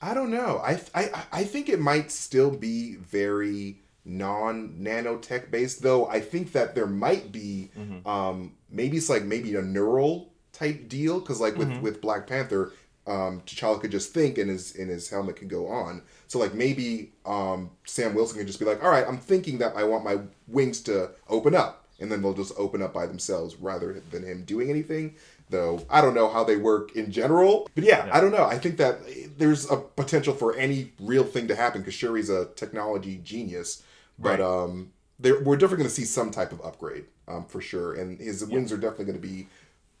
[0.00, 0.58] I don't know.
[0.64, 6.06] I I I think it might still be very non nanotech based, though.
[6.08, 8.08] I think that there might be Mm-hmm.
[8.08, 10.31] um maybe it's like maybe a neural
[10.62, 11.82] type deal because like with Mm-hmm.
[11.82, 12.72] with Black Panther,
[13.06, 16.02] um T'Challa could just think and his and his helmet could go on.
[16.28, 19.76] So like maybe um Sam Wilson could just be like, all right, I'm thinking that
[19.76, 23.56] I want my wings to open up, and then they'll just open up by themselves
[23.56, 25.14] rather than him doing anything.
[25.50, 28.46] Though I don't know how they work in general, but yeah, I don't know.
[28.46, 29.00] I think that
[29.36, 33.82] there's a potential for any real thing to happen because Shuri's a technology genius,
[34.18, 34.40] but Right.
[34.40, 38.18] um, there, we're definitely going to see some type of upgrade um, for sure, and
[38.18, 39.46] his wings are definitely going to be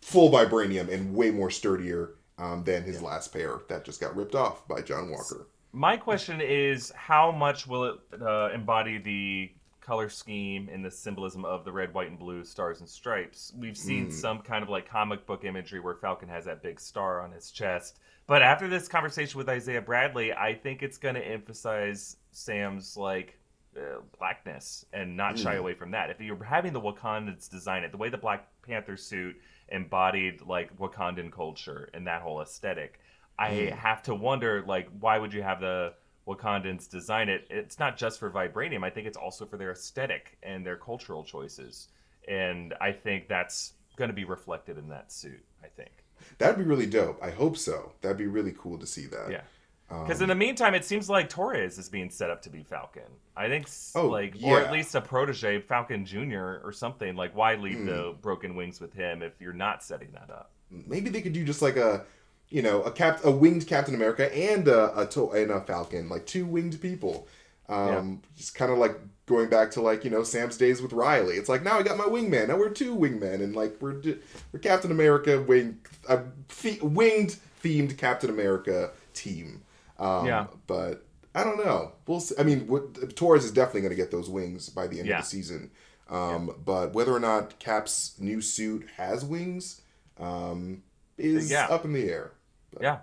[0.02, 4.34] full vibranium and way more sturdier um, than his last pair that just got ripped
[4.34, 5.46] off by John Walker.
[5.72, 11.44] My question is, how much will it uh, embody the color scheme and the symbolism
[11.44, 13.52] of the red, white, and blue stars and stripes?
[13.56, 17.22] We've seen some kind of like comic book imagery where Falcon has that big star
[17.22, 18.00] on his chest.
[18.26, 23.38] But after this conversation with Isaiah Bradley, I think it's going to emphasize Sam's like
[23.76, 26.10] uh, blackness and not shy away from that.
[26.10, 29.36] If you're having the Wakandans design it, the way the Black Panther suit
[29.72, 33.00] embodied like Wakandan culture and that whole aesthetic,
[33.38, 33.68] I hmm.
[33.76, 35.94] have to wonder like why would you have the
[36.28, 37.46] Wakandans design it?
[37.50, 38.84] It's not just for vibranium.
[38.84, 41.88] I think it's also for their aesthetic and their cultural choices.
[42.28, 45.90] And I think that's going to be reflected in that suit, I think.
[46.38, 47.18] That'd be really dope.
[47.20, 47.92] I hope so.
[48.00, 49.30] That'd be really cool to see that.
[49.30, 49.40] Yeah.
[49.88, 53.02] Because in the meantime, it seems like Torres is being set up to be Falcon.
[53.36, 57.14] I think, Oh, like, or at least a protege, Falcon Junior, or something.
[57.14, 60.50] Like, why leave the broken wings with him if you're not setting that up?
[60.70, 62.04] Maybe they could do just like a,
[62.48, 66.08] you know, a cap, a winged Captain America and a, a to- and a Falcon,
[66.08, 67.28] like two winged people.
[67.68, 71.36] Um, just kind of like going back to like you know Sam's days with Riley.
[71.36, 72.48] It's like now I got my wingman.
[72.48, 74.18] Now we're two wingmen, and like we're d-
[74.52, 76.20] we're Captain America wing a
[76.62, 79.62] the- winged themed Captain America team.
[80.02, 80.46] Um, Yeah.
[80.66, 81.92] But I don't know.
[82.06, 82.20] We'll.
[82.20, 82.34] See.
[82.38, 85.18] I mean, what, Torres is definitely going to get those wings by the end Yeah.
[85.18, 85.70] of the season.
[86.10, 89.80] Um, But whether or not Cap's new suit has wings
[90.18, 90.82] um,
[91.16, 91.66] is Yeah.
[91.68, 92.32] up in the air.
[92.80, 92.98] Yeah.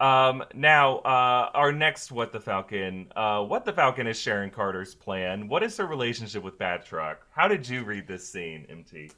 [0.00, 3.10] Um, now, uh, our next What the Falcon.
[3.16, 5.48] Uh, what the Falcon is Sharon Carter's plan.
[5.48, 7.16] What is her relationship with Batroc?
[7.32, 9.10] How did you read this scene, MT?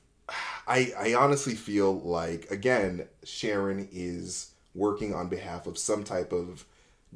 [0.67, 6.65] I, I honestly feel like again Sharon is working on behalf of some type of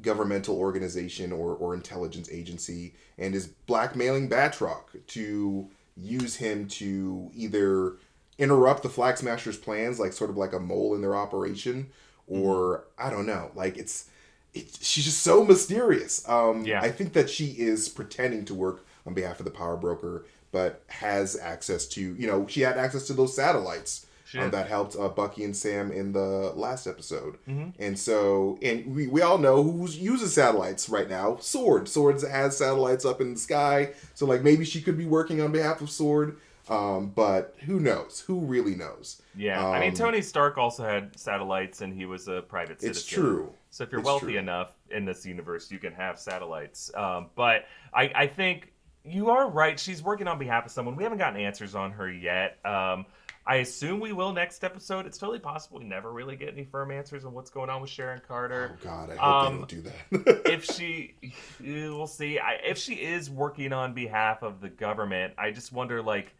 [0.01, 7.93] governmental organization or, or intelligence agency and is blackmailing Batroc to use him to either
[8.37, 11.87] interrupt the Flag Smashers' plans, like sort of like a mole in their operation,
[12.27, 13.51] or I don't know.
[13.55, 14.09] Like it's,
[14.53, 16.27] it, she's just so mysterious.
[16.27, 16.81] Um, Yeah.
[16.81, 20.83] I think that she is pretending to work on behalf of the Power Broker, but
[20.87, 24.05] has access to, you know, she had access to those satellites
[24.35, 27.37] She um, that helped uh, Bucky and Sam in the last episode.
[27.47, 27.69] Mm-hmm.
[27.79, 31.37] And so, and we, we all know who uses satellites right now.
[31.37, 31.87] Sword.
[31.87, 33.93] Sword has satellites up in the sky.
[34.13, 36.37] So, like, maybe she could be working on behalf of Sword.
[36.67, 38.23] Um, but who knows?
[38.27, 39.21] Who really knows?
[39.35, 43.01] Yeah, I mean Um, Tony Stark also had satellites, and he was a private citizen.
[43.01, 43.53] It's true.
[43.69, 44.39] So if you're It's wealthy true.
[44.39, 46.91] enough in this universe, you can have satellites.
[46.95, 48.73] Um, but I, I think
[49.03, 49.79] you are right.
[49.79, 50.95] She's working on behalf of someone.
[50.95, 52.57] We haven't gotten answers on her yet.
[52.65, 53.05] Um,
[53.47, 55.05] I assume we will next episode.
[55.05, 57.91] It's totally possible we never really get any firm answers on what's going on with
[57.91, 58.71] Sharon Carter.
[58.73, 60.41] Oh, God, I hope Um, they don't do that.
[60.51, 61.13] if she
[61.59, 66.01] we'll see I, if she is working on behalf of the government i just wonder
[66.01, 66.33] like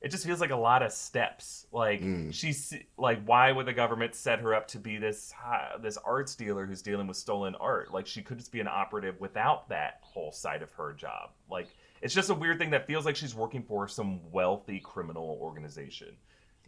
[0.00, 2.32] it just feels like a lot of steps like Mm.
[2.32, 6.34] she's like why would the government set her up to be this hi- this arts
[6.34, 9.98] dealer who's dealing with stolen art like she could just be an operative without that
[10.02, 11.68] whole side of her job like
[12.02, 16.16] it's just a weird thing that feels like she's working for some wealthy criminal organization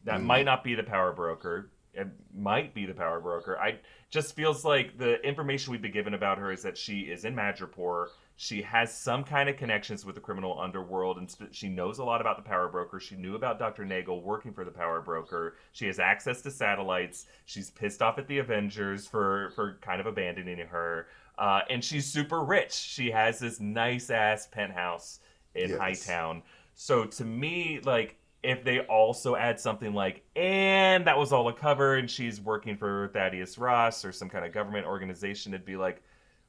[0.05, 0.25] that Mm.
[0.25, 3.79] might not be the power broker it might be the power broker i
[4.11, 7.35] just feels like the information we've been given about her is that she is in
[7.35, 8.07] Madripoor.
[8.37, 12.21] She has some kind of connections with the criminal underworld, and she knows a lot
[12.21, 13.01] about the power broker.
[13.01, 13.85] She knew about Dr.
[13.85, 15.57] Nagel working for the power broker.
[15.73, 17.27] She has access to satellites.
[17.47, 22.07] She's pissed off at the Avengers for for kind of abandoning her, uh, and she's
[22.07, 22.73] super rich.
[22.73, 25.19] She has this nice ass penthouse
[25.57, 25.79] in Yes.
[25.81, 26.45] Hightown.
[26.75, 31.53] So to me, like if they also add something like, and that was all a
[31.53, 35.77] cover, and she's working for Thaddeus Ross or some kind of government organization, it'd be
[35.77, 36.03] like,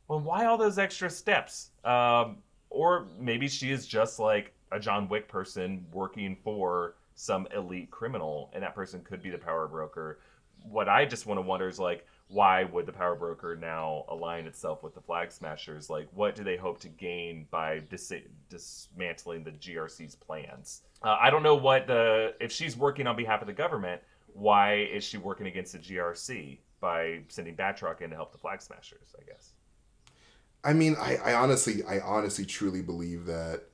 [0.09, 1.71] well, why all those extra steps?
[1.85, 2.39] Um,
[2.69, 8.51] or maybe she is just like a John Wick person working for some elite criminal,
[8.53, 10.19] and that person could be the power broker.
[10.63, 14.47] What I just want to wonder is like, why would the power broker now align
[14.47, 15.89] itself with the flag smashers?
[15.89, 18.11] Like, what do they hope to gain by dis-
[18.49, 20.81] dismantling the GRC's plans?
[21.05, 24.01] Uh, I don't know what the if she's working on behalf of the government.
[24.33, 28.61] Why is she working against the GRC by sending Batroc in to help the flag
[28.61, 29.15] smashers?
[29.17, 29.51] I guess.
[30.63, 33.65] I mean, I, I honestly, I honestly, truly believe that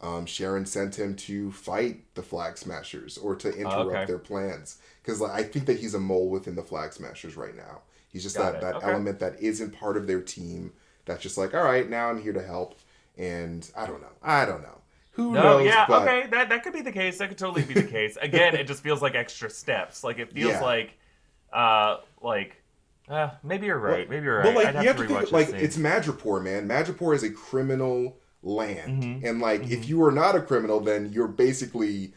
[0.00, 4.04] um, Sharon sent him to fight the Flag Smashers or to interrupt okay.
[4.06, 4.78] their plans.
[5.02, 7.82] Because like, I think that he's a mole within the Flag Smashers right now.
[8.08, 8.60] He's just Got that, it.
[8.62, 8.90] that Okay.
[8.90, 10.72] element that isn't part of their team.
[11.04, 12.78] That's just like, all right, now I'm here to help.
[13.16, 14.08] And I don't know.
[14.22, 14.79] I don't know.
[15.20, 15.66] Who No, knows?
[15.66, 17.18] yeah, but okay, that that could be the case.
[17.18, 18.16] That could totally be the case.
[18.22, 20.02] Again, it just feels like extra steps.
[20.02, 20.60] Like it feels Yeah.
[20.62, 20.92] like,
[21.52, 22.56] uh, like,
[23.08, 24.08] uh, maybe you're right.
[24.08, 24.44] maybe you're right.
[24.46, 25.56] But like I'd have you have to think like scene.
[25.56, 26.66] it's Madripoor, man.
[26.66, 29.28] Madripoor is a criminal land, Mhm.
[29.28, 32.14] and like if you are not a criminal, then you're basically.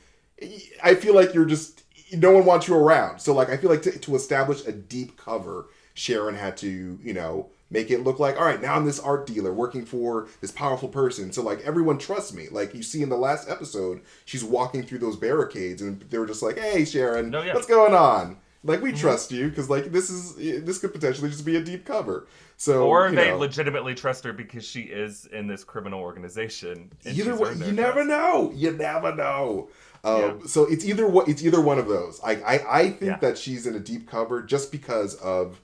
[0.84, 1.84] I feel like you're just
[2.14, 3.20] no one wants you around.
[3.20, 7.14] So like I feel like to, to establish a deep cover, Sharon had to you
[7.14, 10.52] know make it look like all right now I'm this art dealer working for this
[10.52, 11.34] powerful person.
[11.34, 12.48] So like everyone trusts me.
[12.50, 16.28] Like you see in the last episode, she's walking through those barricades, and they were
[16.28, 17.54] just like, "Hey, Sharon, No, yeah.
[17.54, 21.44] what's going on?" Like we trust you because like this is this could potentially just
[21.46, 22.28] be a deep cover.
[22.56, 26.92] So or they know, legitimately trust her because she is in this criminal organization.
[27.04, 28.08] either way, you never trust.
[28.10, 28.52] know.
[28.56, 29.68] You never know.
[30.06, 30.34] Um, Yeah.
[30.46, 32.22] So it's either what it's either one of those.
[32.24, 33.18] I I, I think Yeah.
[33.18, 35.60] that she's in a deep cover just because of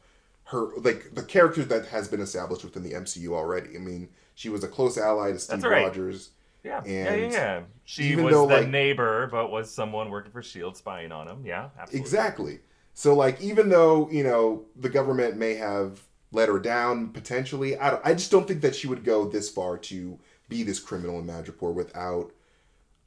[0.49, 3.75] her like the character that has been established within the MCU already.
[3.75, 5.85] I mean, she was a close ally to Steve right.
[5.85, 6.31] Rogers.
[6.63, 7.61] Yeah, yeah, yeah, yeah.
[7.85, 11.27] She even was though, the like- neighbor, but was someone working for Shield spying on
[11.27, 11.45] him.
[11.45, 11.99] Yeah, absolutely.
[11.99, 12.59] Exactly.
[12.93, 17.91] So like even though, you know, the government may have let her down potentially, I
[17.91, 20.19] don't, I just don't think that she would go this far to
[20.49, 22.31] be this criminal in Madripoor without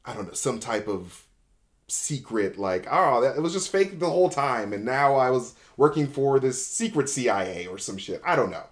[0.05, 1.27] I don't know, some type of
[1.93, 5.55] secret like, oh, that, it was just fake the whole time and now I was
[5.77, 8.21] working for this secret CIA or some shit.
[8.25, 8.65] I don't know.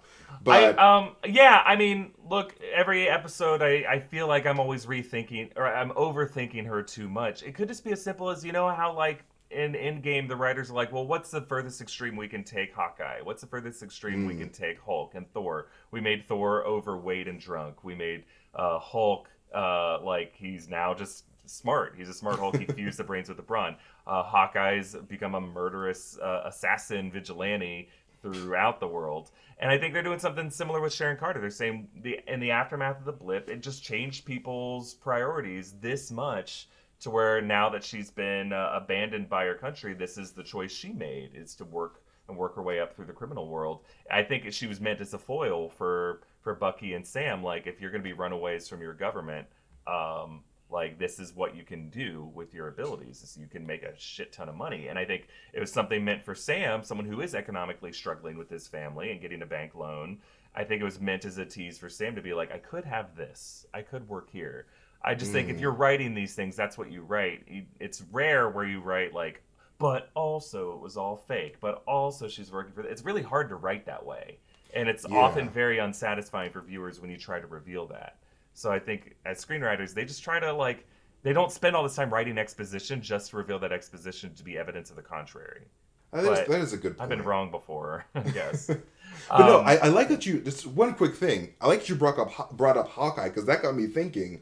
[0.43, 4.85] But I, um, yeah, I mean, look, every episode, I, I feel like I'm always
[4.87, 7.43] rethinking or I'm overthinking her too much.
[7.43, 10.71] It could just be as simple as you know how like in Endgame the writers
[10.71, 13.19] are like, well, what's the furthest extreme we can take Hawkeye?
[13.21, 14.39] What's the furthest extreme we Mm.
[14.39, 15.67] can take Hulk and Thor?
[15.91, 17.83] We made Thor overweight and drunk.
[17.83, 18.23] We made
[18.55, 21.95] uh, Hulk uh, like he's now just smart.
[21.97, 22.57] He's a smart Hulk.
[22.57, 23.75] He fused the brains with the brawn.
[24.07, 27.89] Uh, Hawkeye's become a murderous uh, assassin vigilante
[28.21, 29.31] throughout the world.
[29.59, 31.39] And I think they're doing something similar with Sharon Carter.
[31.39, 36.11] They're saying the in the aftermath of the blip, it just changed people's priorities this
[36.11, 36.67] much
[37.01, 40.71] to where now that she's been uh, abandoned by her country, this is the choice
[40.71, 43.81] she made is to work and work her way up through the criminal world.
[44.09, 47.43] I think she was meant as a foil for for Bucky and Sam.
[47.43, 49.47] Like if you're going to be runaways from your government,
[49.87, 53.21] um, Like this is what you can do with your abilities.
[53.23, 54.87] Is you can make a shit ton of money.
[54.87, 58.49] And I think it was something meant for Sam, someone who is economically struggling with
[58.49, 60.19] his family and getting a bank loan.
[60.55, 62.85] I think it was meant as a tease for Sam to be like, I could
[62.85, 63.65] have this.
[63.73, 64.65] I could work here.
[65.03, 65.79] I just think if you're mm.
[65.79, 67.43] writing these things, that's what you write.
[67.79, 69.41] It's rare where you write like,
[69.79, 71.57] but also it was all fake.
[71.59, 72.81] But also she's working for.
[72.81, 74.37] It's really hard to write that way,
[74.75, 75.17] and it's Yeah.
[75.17, 78.17] often very unsatisfying for viewers when you try to reveal that.
[78.53, 80.85] So I think as screenwriters, they just try to like.
[81.23, 84.57] They don't spend all this time writing exposition just to reveal that exposition to be
[84.57, 85.65] evidence of the contrary.
[86.11, 87.11] That is- that is a good point.
[87.11, 88.69] I've been wrong before, I guess.
[89.29, 90.39] But no, Um, I, I like that you.
[90.39, 91.53] Just one quick thing.
[91.59, 94.41] I like that you brought up brought up Hawkeye because that got me thinking.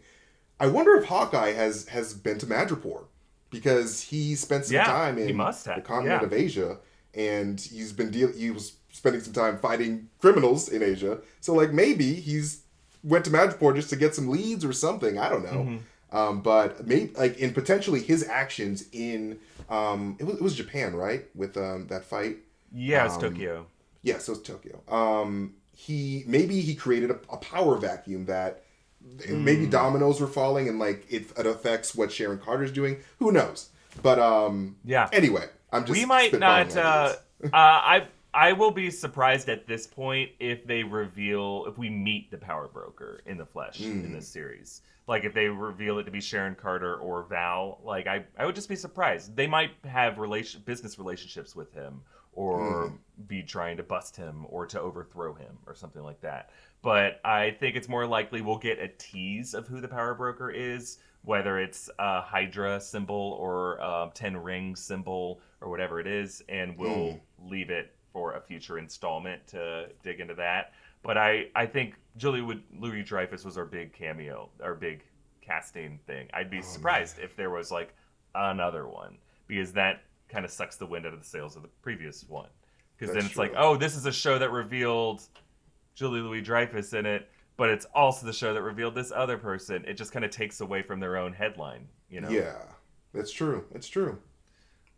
[0.60, 3.06] I wonder if Hawkeye has has been to Madripoor
[3.50, 6.24] because he spent some Yeah, time in the continent yeah.
[6.24, 6.78] of Asia,
[7.16, 8.32] and he's been deal.
[8.32, 11.20] He was spending some time fighting criminals in Asia.
[11.42, 12.62] So like maybe he's
[13.04, 15.18] went to Madripoor just to get some leads or something.
[15.18, 15.52] I don't know.
[15.64, 15.78] Mm-hmm.
[16.18, 19.40] Um, but maybe like in potentially his actions in
[19.70, 22.38] um, it was, it was Japan right with um, that fight.
[22.74, 23.66] yeah, it's um, Tokyo.
[24.02, 24.82] Yeah, so it's Tokyo.
[24.88, 28.64] Um, he maybe he created a, a power vacuum that
[29.30, 29.70] maybe Hmm.
[29.70, 32.98] dominoes were falling and like it, it affects what Sharon Carter's doing.
[33.20, 33.70] Who knows?
[34.02, 35.10] But um, Yeah.
[35.14, 36.76] Anyway, I'm just we might not.
[36.76, 41.90] Uh, uh, I I will be surprised at this point if they reveal if we
[41.90, 44.06] meet the power broker in the flesh Mm.
[44.06, 44.82] in this series.
[45.08, 48.54] Like if they reveal it to be Sharon Carter or Val, like I, I would
[48.56, 49.36] just be surprised.
[49.36, 52.02] They might have relation business relationships with him
[52.34, 52.60] or
[52.90, 53.28] Mm.
[53.28, 56.52] be trying to bust him or to overthrow him or something like that.
[56.84, 60.52] But I think it's more likely we'll get a tease of who the power broker
[60.52, 66.44] is, whether it's a Hydra symbol or a Ten Ring symbol or whatever it is,
[66.48, 70.74] and we'll leave it for a future installment to dig into that.
[71.04, 75.04] But I, I think Julie would Louis Dreyfus was our big cameo, our big
[75.42, 76.28] casting thing.
[76.34, 77.94] I'd be surprised if there was like
[78.36, 81.70] another one because that kind of sucks the wind out of the sails of the
[81.82, 82.50] previous one.
[82.98, 85.22] Because then it's like, oh, this is a show that revealed
[85.96, 89.86] Julia Louis-Dreyfus in it, but it's also the show that revealed this other person.
[89.88, 92.30] It just kind of takes away from their own headline, you know?
[92.30, 92.62] yeah,
[93.14, 93.66] that's true.
[93.74, 94.20] It's true.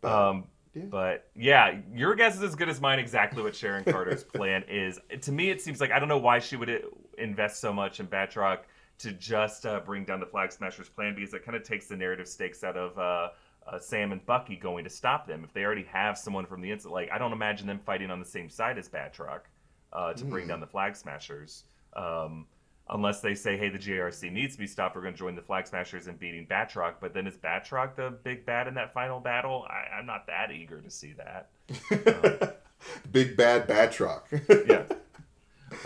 [0.00, 0.44] But, Um,
[0.74, 0.84] Yeah.
[0.88, 2.98] But yeah, your guess is as good as mine.
[2.98, 4.98] Exactly what Sharon Carter's plan is.
[5.20, 6.84] To me, it seems like I don't know why she would
[7.18, 8.60] invest so much in Batroc
[8.98, 11.96] to just uh, bring down the Flag Smashers plan because it kind of takes the
[11.96, 13.28] narrative stakes out of uh,
[13.66, 15.44] uh, Sam and Bucky going to stop them.
[15.44, 18.18] If they already have someone from the inside, like I don't imagine them fighting on
[18.18, 19.40] the same side as Batroc
[19.92, 21.64] uh, to bring down the Flag Smashers.
[21.94, 22.46] Um,
[22.92, 25.42] unless they say, hey, the GRC needs to be stopped, we're going to join the
[25.42, 26.94] Flag Smashers in beating Batroc.
[27.00, 29.66] But then is Batroc the big bad in that final battle?
[29.68, 32.58] I, I'm not that eager to see that.
[33.12, 34.22] Big bad Batroc.
[34.68, 34.84] Yeah.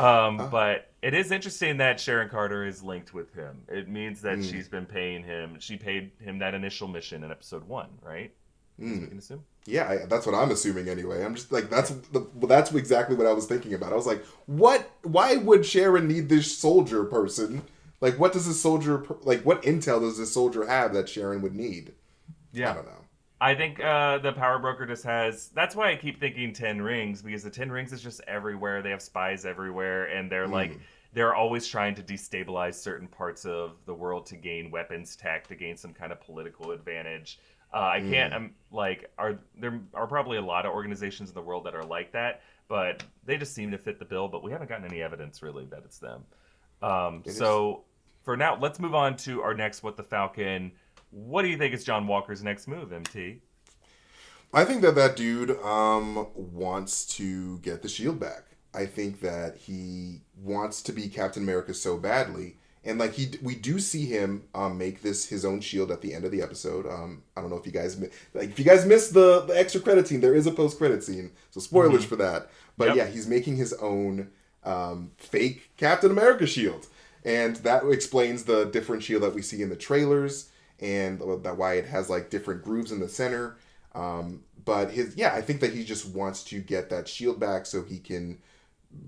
[0.01, 3.63] Um, but it is interesting that Sharon Carter is linked with him.
[3.69, 5.59] It means that she's been paying him.
[5.61, 8.33] She paid him that initial mission in episode one, right?
[8.81, 9.45] As we can assume.
[9.64, 11.24] Yeah, I, that's what I'm assuming anyway.
[11.24, 13.93] I'm just like that's the, that's exactly what I was thinking about.
[13.93, 14.91] I was like, what?
[15.03, 17.62] Why would Sharon need this soldier person?
[18.01, 19.43] Like, what does this soldier like?
[19.43, 21.93] What intel does this soldier have that Sharon would need?
[22.53, 22.70] Yeah.
[22.70, 22.93] I don't know.
[23.39, 25.49] I think uh, the power broker just has.
[25.49, 28.83] That's why I keep thinking Ten Rings because the Ten Rings is just everywhere.
[28.83, 30.79] They have spies everywhere, and they're like
[31.12, 35.55] they're always trying to destabilize certain parts of the world to gain weapons tech, to
[35.55, 37.39] gain some kind of political advantage.
[37.73, 38.33] Uh, I can't.
[38.33, 41.85] I'm like, are there are probably a lot of organizations in the world that are
[41.85, 44.29] like that, but they just seem to fit the bill.
[44.29, 46.25] But we haven't gotten any evidence really that it's them.
[46.83, 47.37] Um, is.
[47.37, 47.85] so
[48.25, 49.83] for now, let's move on to our next.
[49.83, 50.73] What the Falcon.
[51.11, 53.41] What do you think is John Walker's next move, MT?
[54.53, 58.45] I think that that dude um, wants to get the shield back.
[58.75, 63.55] I think that he wants to be Captain America so badly, and like he, we
[63.55, 66.87] do see him um, make this his own shield at the end of the episode.
[66.87, 68.01] Um, I don't know if you guys
[68.32, 70.20] like if you guys missed the the extra credit scene.
[70.20, 72.49] There is a post credit scene, so spoilers for that.
[72.78, 72.97] But Yep.
[72.97, 74.30] yeah, he's making his own
[74.64, 76.87] um, fake Captain America shield,
[77.24, 81.74] and that explains the different shield that we see in the trailers, and that why
[81.74, 83.57] it has like different grooves in the center.
[83.95, 87.66] Um, but his yeah, I think that he just wants to get that shield back
[87.66, 88.39] so he can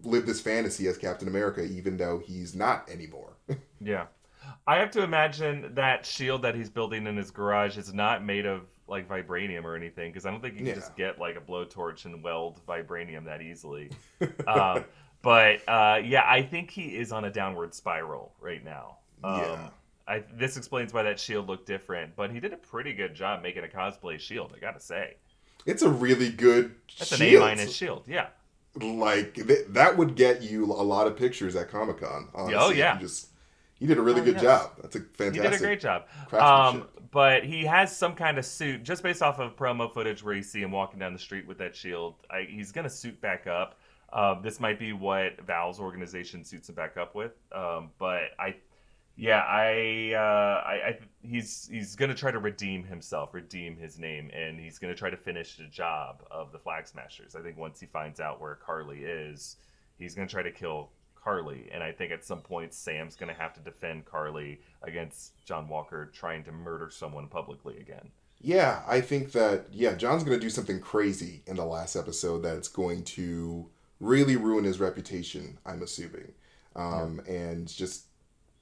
[0.03, 3.35] live this fantasy as Captain America, even though he's not anymore.
[3.81, 4.07] Yeah.
[4.67, 8.47] I have to imagine that shield that he's building in his garage is not made
[8.47, 10.75] of like vibranium or anything because I don't think you can Yeah.
[10.75, 13.91] just get like a blowtorch and weld vibranium that easily.
[14.47, 14.85] um,
[15.23, 18.99] but uh, yeah, I think he is on a downward spiral right now.
[19.25, 19.69] Um, Yeah.
[20.07, 23.43] I, this explains why that shield looked different, but he did a pretty good job
[23.43, 24.55] making a cosplay shield.
[24.57, 25.17] I gotta say,
[25.67, 27.43] it's a really good that's an shield.
[27.43, 28.05] A minus shield.
[28.07, 28.29] Yeah,
[28.75, 32.29] Like th- that would get you a lot of pictures at Comic Con.
[32.35, 32.99] Oh, yeah.
[32.99, 33.28] Just
[33.79, 34.43] You did a really Oh, good yes.
[34.43, 34.71] job.
[34.83, 35.35] That's a fantastic.
[35.35, 35.53] He fantastic.
[35.53, 36.05] did a great job.
[36.33, 40.35] Um, but he has some kind of suit, just based off of promo footage where
[40.35, 42.15] you see him walking down the street with that shield.
[42.31, 43.79] I, he's going to suit back up.
[44.13, 47.33] Um, this might be what Val's organization suits him back up with.
[47.53, 48.57] Um, but I,
[49.17, 53.99] yeah, I, uh, I, I, he's he's going to try to redeem himself, redeem his
[53.99, 57.37] name, and he's going to try to finish the job of the Flag Smashers.
[57.37, 59.57] I think once he finds out where Karli is,
[59.99, 60.91] he's going to try to kill
[61.29, 65.33] Karli, and I think at some point Sam's going to have to defend Karli against
[65.45, 68.11] John Walker trying to murder someone publicly again.
[68.41, 72.69] Yeah, I think that yeah, John's gonna do something crazy in the last episode that's
[72.69, 73.69] going to
[74.01, 75.59] really ruin his reputation.
[75.67, 76.33] I'm assuming,
[76.77, 78.05] um, and just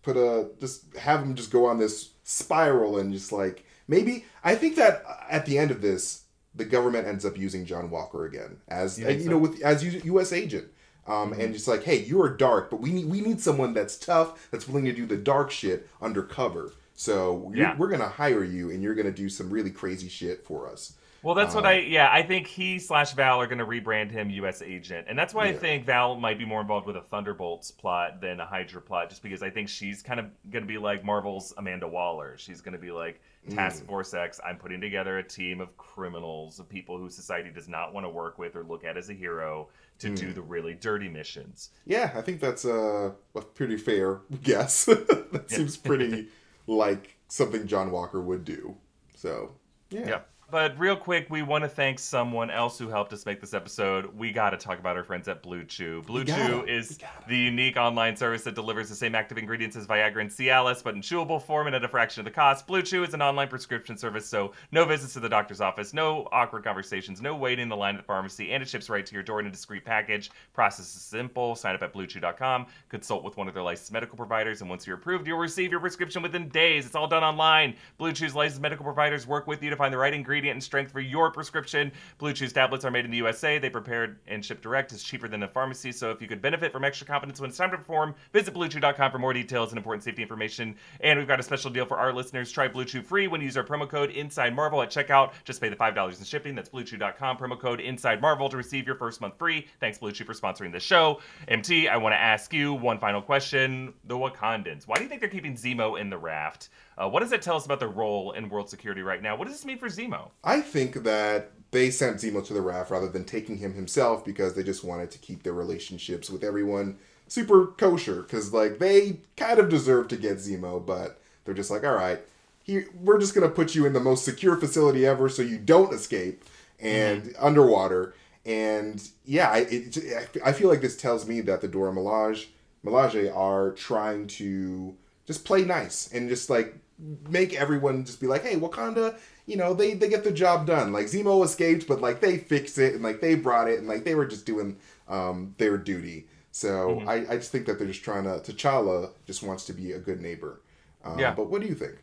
[0.02, 4.54] put a just have him just go on this spiral and just like maybe I
[4.54, 6.22] think that at the end of this,
[6.54, 9.30] the government ends up using John Walker again as You think you so?
[9.32, 10.32] know with as U- U.S.
[10.32, 10.68] agent.
[11.08, 13.96] Um, and just like, hey, you are dark, but we need we need someone that's
[13.96, 16.72] tough, that's willing to do the dark shit undercover.
[16.94, 17.76] So Yeah.
[17.76, 20.94] we're gonna hire you, and you're gonna do some really crazy shit for us.
[21.22, 22.08] Well, that's what Um, I yeah.
[22.12, 24.62] I think he slash Val are going to rebrand him U.S.
[24.62, 28.20] agent, and that's why I think Val might be more involved with a Thunderbolts plot
[28.20, 31.04] than a Hydra plot, just because I think she's kind of going to be like
[31.04, 32.36] Marvel's Amanda Waller.
[32.38, 33.86] She's going to be like Task Mm.
[33.86, 34.40] Force X.
[34.44, 38.10] I'm putting together a team of criminals, of people who society does not want to
[38.10, 39.68] work with or look at as a hero,
[40.00, 40.16] to Mm.
[40.16, 41.70] do the really dirty missions.
[41.86, 44.84] Yeah, I think that's a, a pretty fair guess.
[44.84, 46.28] that seems pretty
[46.66, 48.76] like something John Walker would do.
[49.14, 49.52] So
[49.90, 50.20] yeah, Yeah.
[50.48, 54.16] But real quick, we want to thank someone else who helped us make this episode.
[54.16, 56.02] We got to talk about our friends at Blue Chew.
[56.06, 60.20] Blue Chew is the unique online service that delivers the same active ingredients as Viagra
[60.20, 62.64] and Cialis, but in chewable form and at a fraction of the cost.
[62.68, 66.28] Blue Chew is an online prescription service, so no visits to the doctor's office, no
[66.30, 69.14] awkward conversations, no waiting in the line at the pharmacy, and it ships right to
[69.14, 70.30] your door in a discreet package.
[70.54, 71.56] Process is simple.
[71.56, 74.96] Sign up at bluechew.com, consult with one of their licensed medical providers, and once you're
[74.96, 76.86] approved, you'll receive your prescription within days.
[76.86, 77.74] It's all done online.
[77.98, 80.92] Blue Chew's licensed medical providers work with you to find the right ingredient and strength
[80.92, 81.90] for your prescription.
[82.18, 83.58] Blue Chew's tablets are made in the USA.
[83.58, 84.92] They prepared and shipped direct.
[84.92, 85.92] It's cheaper than a pharmacy.
[85.92, 89.10] So if you could benefit from extra confidence when it's time to perform, visit BlueChew.com
[89.10, 90.76] for more details and important safety information.
[91.00, 92.52] And we've got a special deal for our listeners.
[92.52, 95.32] Try Blue Chew free when you use our promo code Inside Marvel at checkout.
[95.44, 96.54] Just pay the five dollars in shipping.
[96.54, 99.66] That's BlueChew.com promo code Inside Marvel to receive your first month free.
[99.80, 101.20] Thanks Blue Chew for sponsoring the show.
[101.48, 104.86] MT, I want to ask you one final question: The Wakandans.
[104.86, 106.68] Why do you think they're keeping Zemo in the raft?
[106.98, 109.36] Uh, what does that tell us about their role in world security right now?
[109.36, 110.30] What does this mean for Zemo?
[110.42, 114.54] I think that they sent Zemo to the raft rather than taking him himself because
[114.54, 118.22] they just wanted to keep their relationships with everyone super kosher.
[118.22, 122.20] Because like they kind of deserve to get Zemo, but they're just like, all right,
[122.62, 125.92] here we're just gonna put you in the most secure facility ever so you don't
[125.92, 126.44] escape
[126.80, 128.14] and underwater.
[128.46, 132.46] And yeah, I, it, I feel like this tells me that the Dora Milaje,
[132.84, 138.42] Milaje are trying to just play nice and just like make everyone just be like,
[138.42, 139.16] hey, Wakanda,
[139.46, 140.92] you know, they they get the job done.
[140.92, 144.04] Like Zemo escaped, but like they fixed it and like they brought it and like
[144.04, 144.76] they were just doing
[145.08, 146.26] um, their duty.
[146.50, 148.40] So I, I just think that they're just trying to.
[148.40, 150.62] T'Challa just wants to be a good neighbor.
[151.04, 151.34] Um, Yeah.
[151.34, 151.96] But what do you think?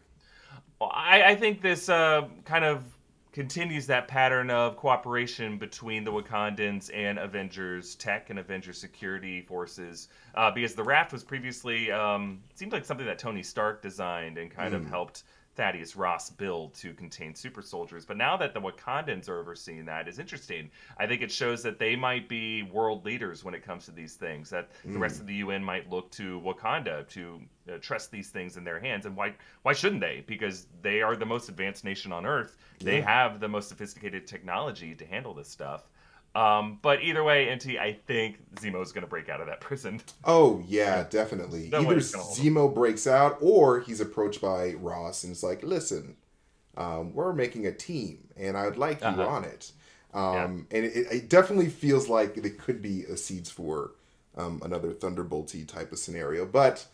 [0.79, 2.83] Well, I, I think this uh, kind of
[3.33, 10.07] continues that pattern of cooperation between the Wakandans and Avengers Tech and Avengers Security Forces,
[10.35, 14.51] uh, because the raft was previously um, seemed like something that Tony Stark designed and
[14.51, 15.23] kind of helped
[15.55, 18.05] Thaddeus Ross build to contain super soldiers.
[18.05, 20.69] But now that the Wakandans are overseeing that is interesting.
[20.97, 24.15] I think it shows that they might be world leaders when it comes to these
[24.15, 24.49] things.
[24.49, 27.41] That the rest of the UN might look to Wakanda to
[27.71, 29.05] uh, trust these things in their hands.
[29.05, 30.23] And why why shouldn't they?
[30.25, 32.57] Because they are the most advanced nation on Earth.
[32.79, 35.87] They have the most sophisticated technology to handle this stuff.
[36.35, 40.01] Um, but either way, MT, I think Zemo's going to break out of that prison.
[40.23, 41.69] Oh yeah, definitely.
[41.69, 46.15] Way Either Zemo breaks out or he's approached by Ross and it's like, listen,
[46.75, 49.27] um, we're making a team and I'd like you Uh-huh.
[49.27, 49.71] on it.
[50.13, 53.91] Um, And it, it definitely feels like it could be a seeds for
[54.35, 56.45] um, another Thunderbolty type of scenario.
[56.45, 56.87] But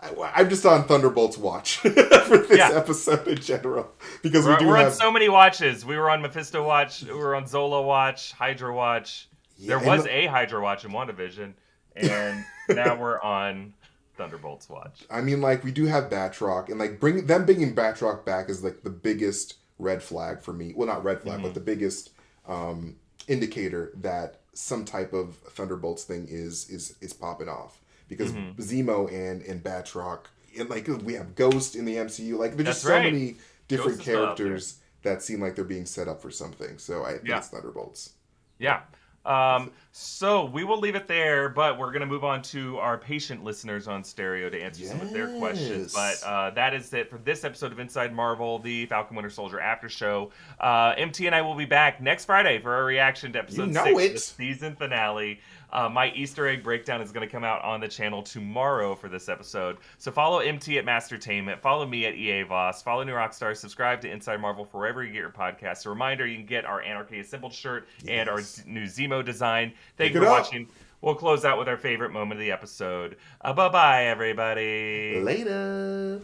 [0.00, 2.70] I, I'm just on Thunderbolts watch for this Yeah.
[2.72, 3.90] episode in general
[4.22, 5.84] because we We're, do we're have on so many watches.
[5.84, 7.02] We were on Mephisto watch.
[7.02, 8.32] We were on Zola watch.
[8.32, 9.28] Hydra watch.
[9.56, 11.52] Yeah, there was the- a Hydra watch in WandaVision,
[11.96, 13.74] and now we're on
[14.16, 15.04] Thunderbolts watch.
[15.10, 18.62] I mean, like we do have Batroc, and like bring them bringing Batroc back is
[18.62, 20.72] like the biggest red flag for me.
[20.76, 22.10] Well, not red flag, but the biggest
[22.46, 22.96] um,
[23.26, 29.42] indicator that some type of Thunderbolts thing is is is popping off because Zemo and
[29.42, 30.20] and Batroc,
[30.58, 32.38] and like we have Ghost in the MCU.
[32.38, 33.04] Like there's just so right.
[33.04, 33.36] many
[33.68, 36.78] different Ghost is still out characters that seem like they're being set up for something.
[36.78, 37.38] So I think Yeah.
[37.38, 38.14] it's Thunderbolts.
[38.58, 38.80] Yeah.
[39.26, 43.44] Um, so we will leave it there, but we're gonna move on to our patient
[43.44, 45.92] listeners on stereo to answer some of their questions.
[45.92, 49.60] But uh, that is it for this episode of Inside Marvel, the Falcon Winter Soldier
[49.60, 50.30] After Show.
[50.58, 53.72] Uh, MT and I will be back next Friday for our reaction to episode You
[53.72, 54.12] know six, it.
[54.14, 55.40] the season finale.
[55.72, 59.08] Uh, my Easter egg breakdown is going to come out on the channel tomorrow for
[59.08, 59.78] this episode.
[59.98, 64.10] So follow MT at Mastertainment, follow me at EA Voss, follow New Rockstar, subscribe to
[64.10, 65.84] Inside Marvel for wherever you get your podcasts.
[65.86, 69.72] A reminder, you can get our Anarchy Assembled shirt and our new Zemo design.
[69.96, 70.42] Thank Pick you for up.
[70.44, 70.68] watching.
[71.00, 73.16] We'll close out with our favorite moment of the episode.
[73.40, 75.20] Uh, bye bye, everybody.
[75.20, 76.20] Later.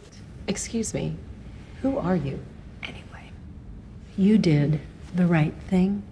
[0.47, 1.15] Excuse me.
[1.81, 2.39] Who are you,
[2.83, 3.31] anyway?
[4.17, 4.81] You did
[5.13, 6.03] the right thing.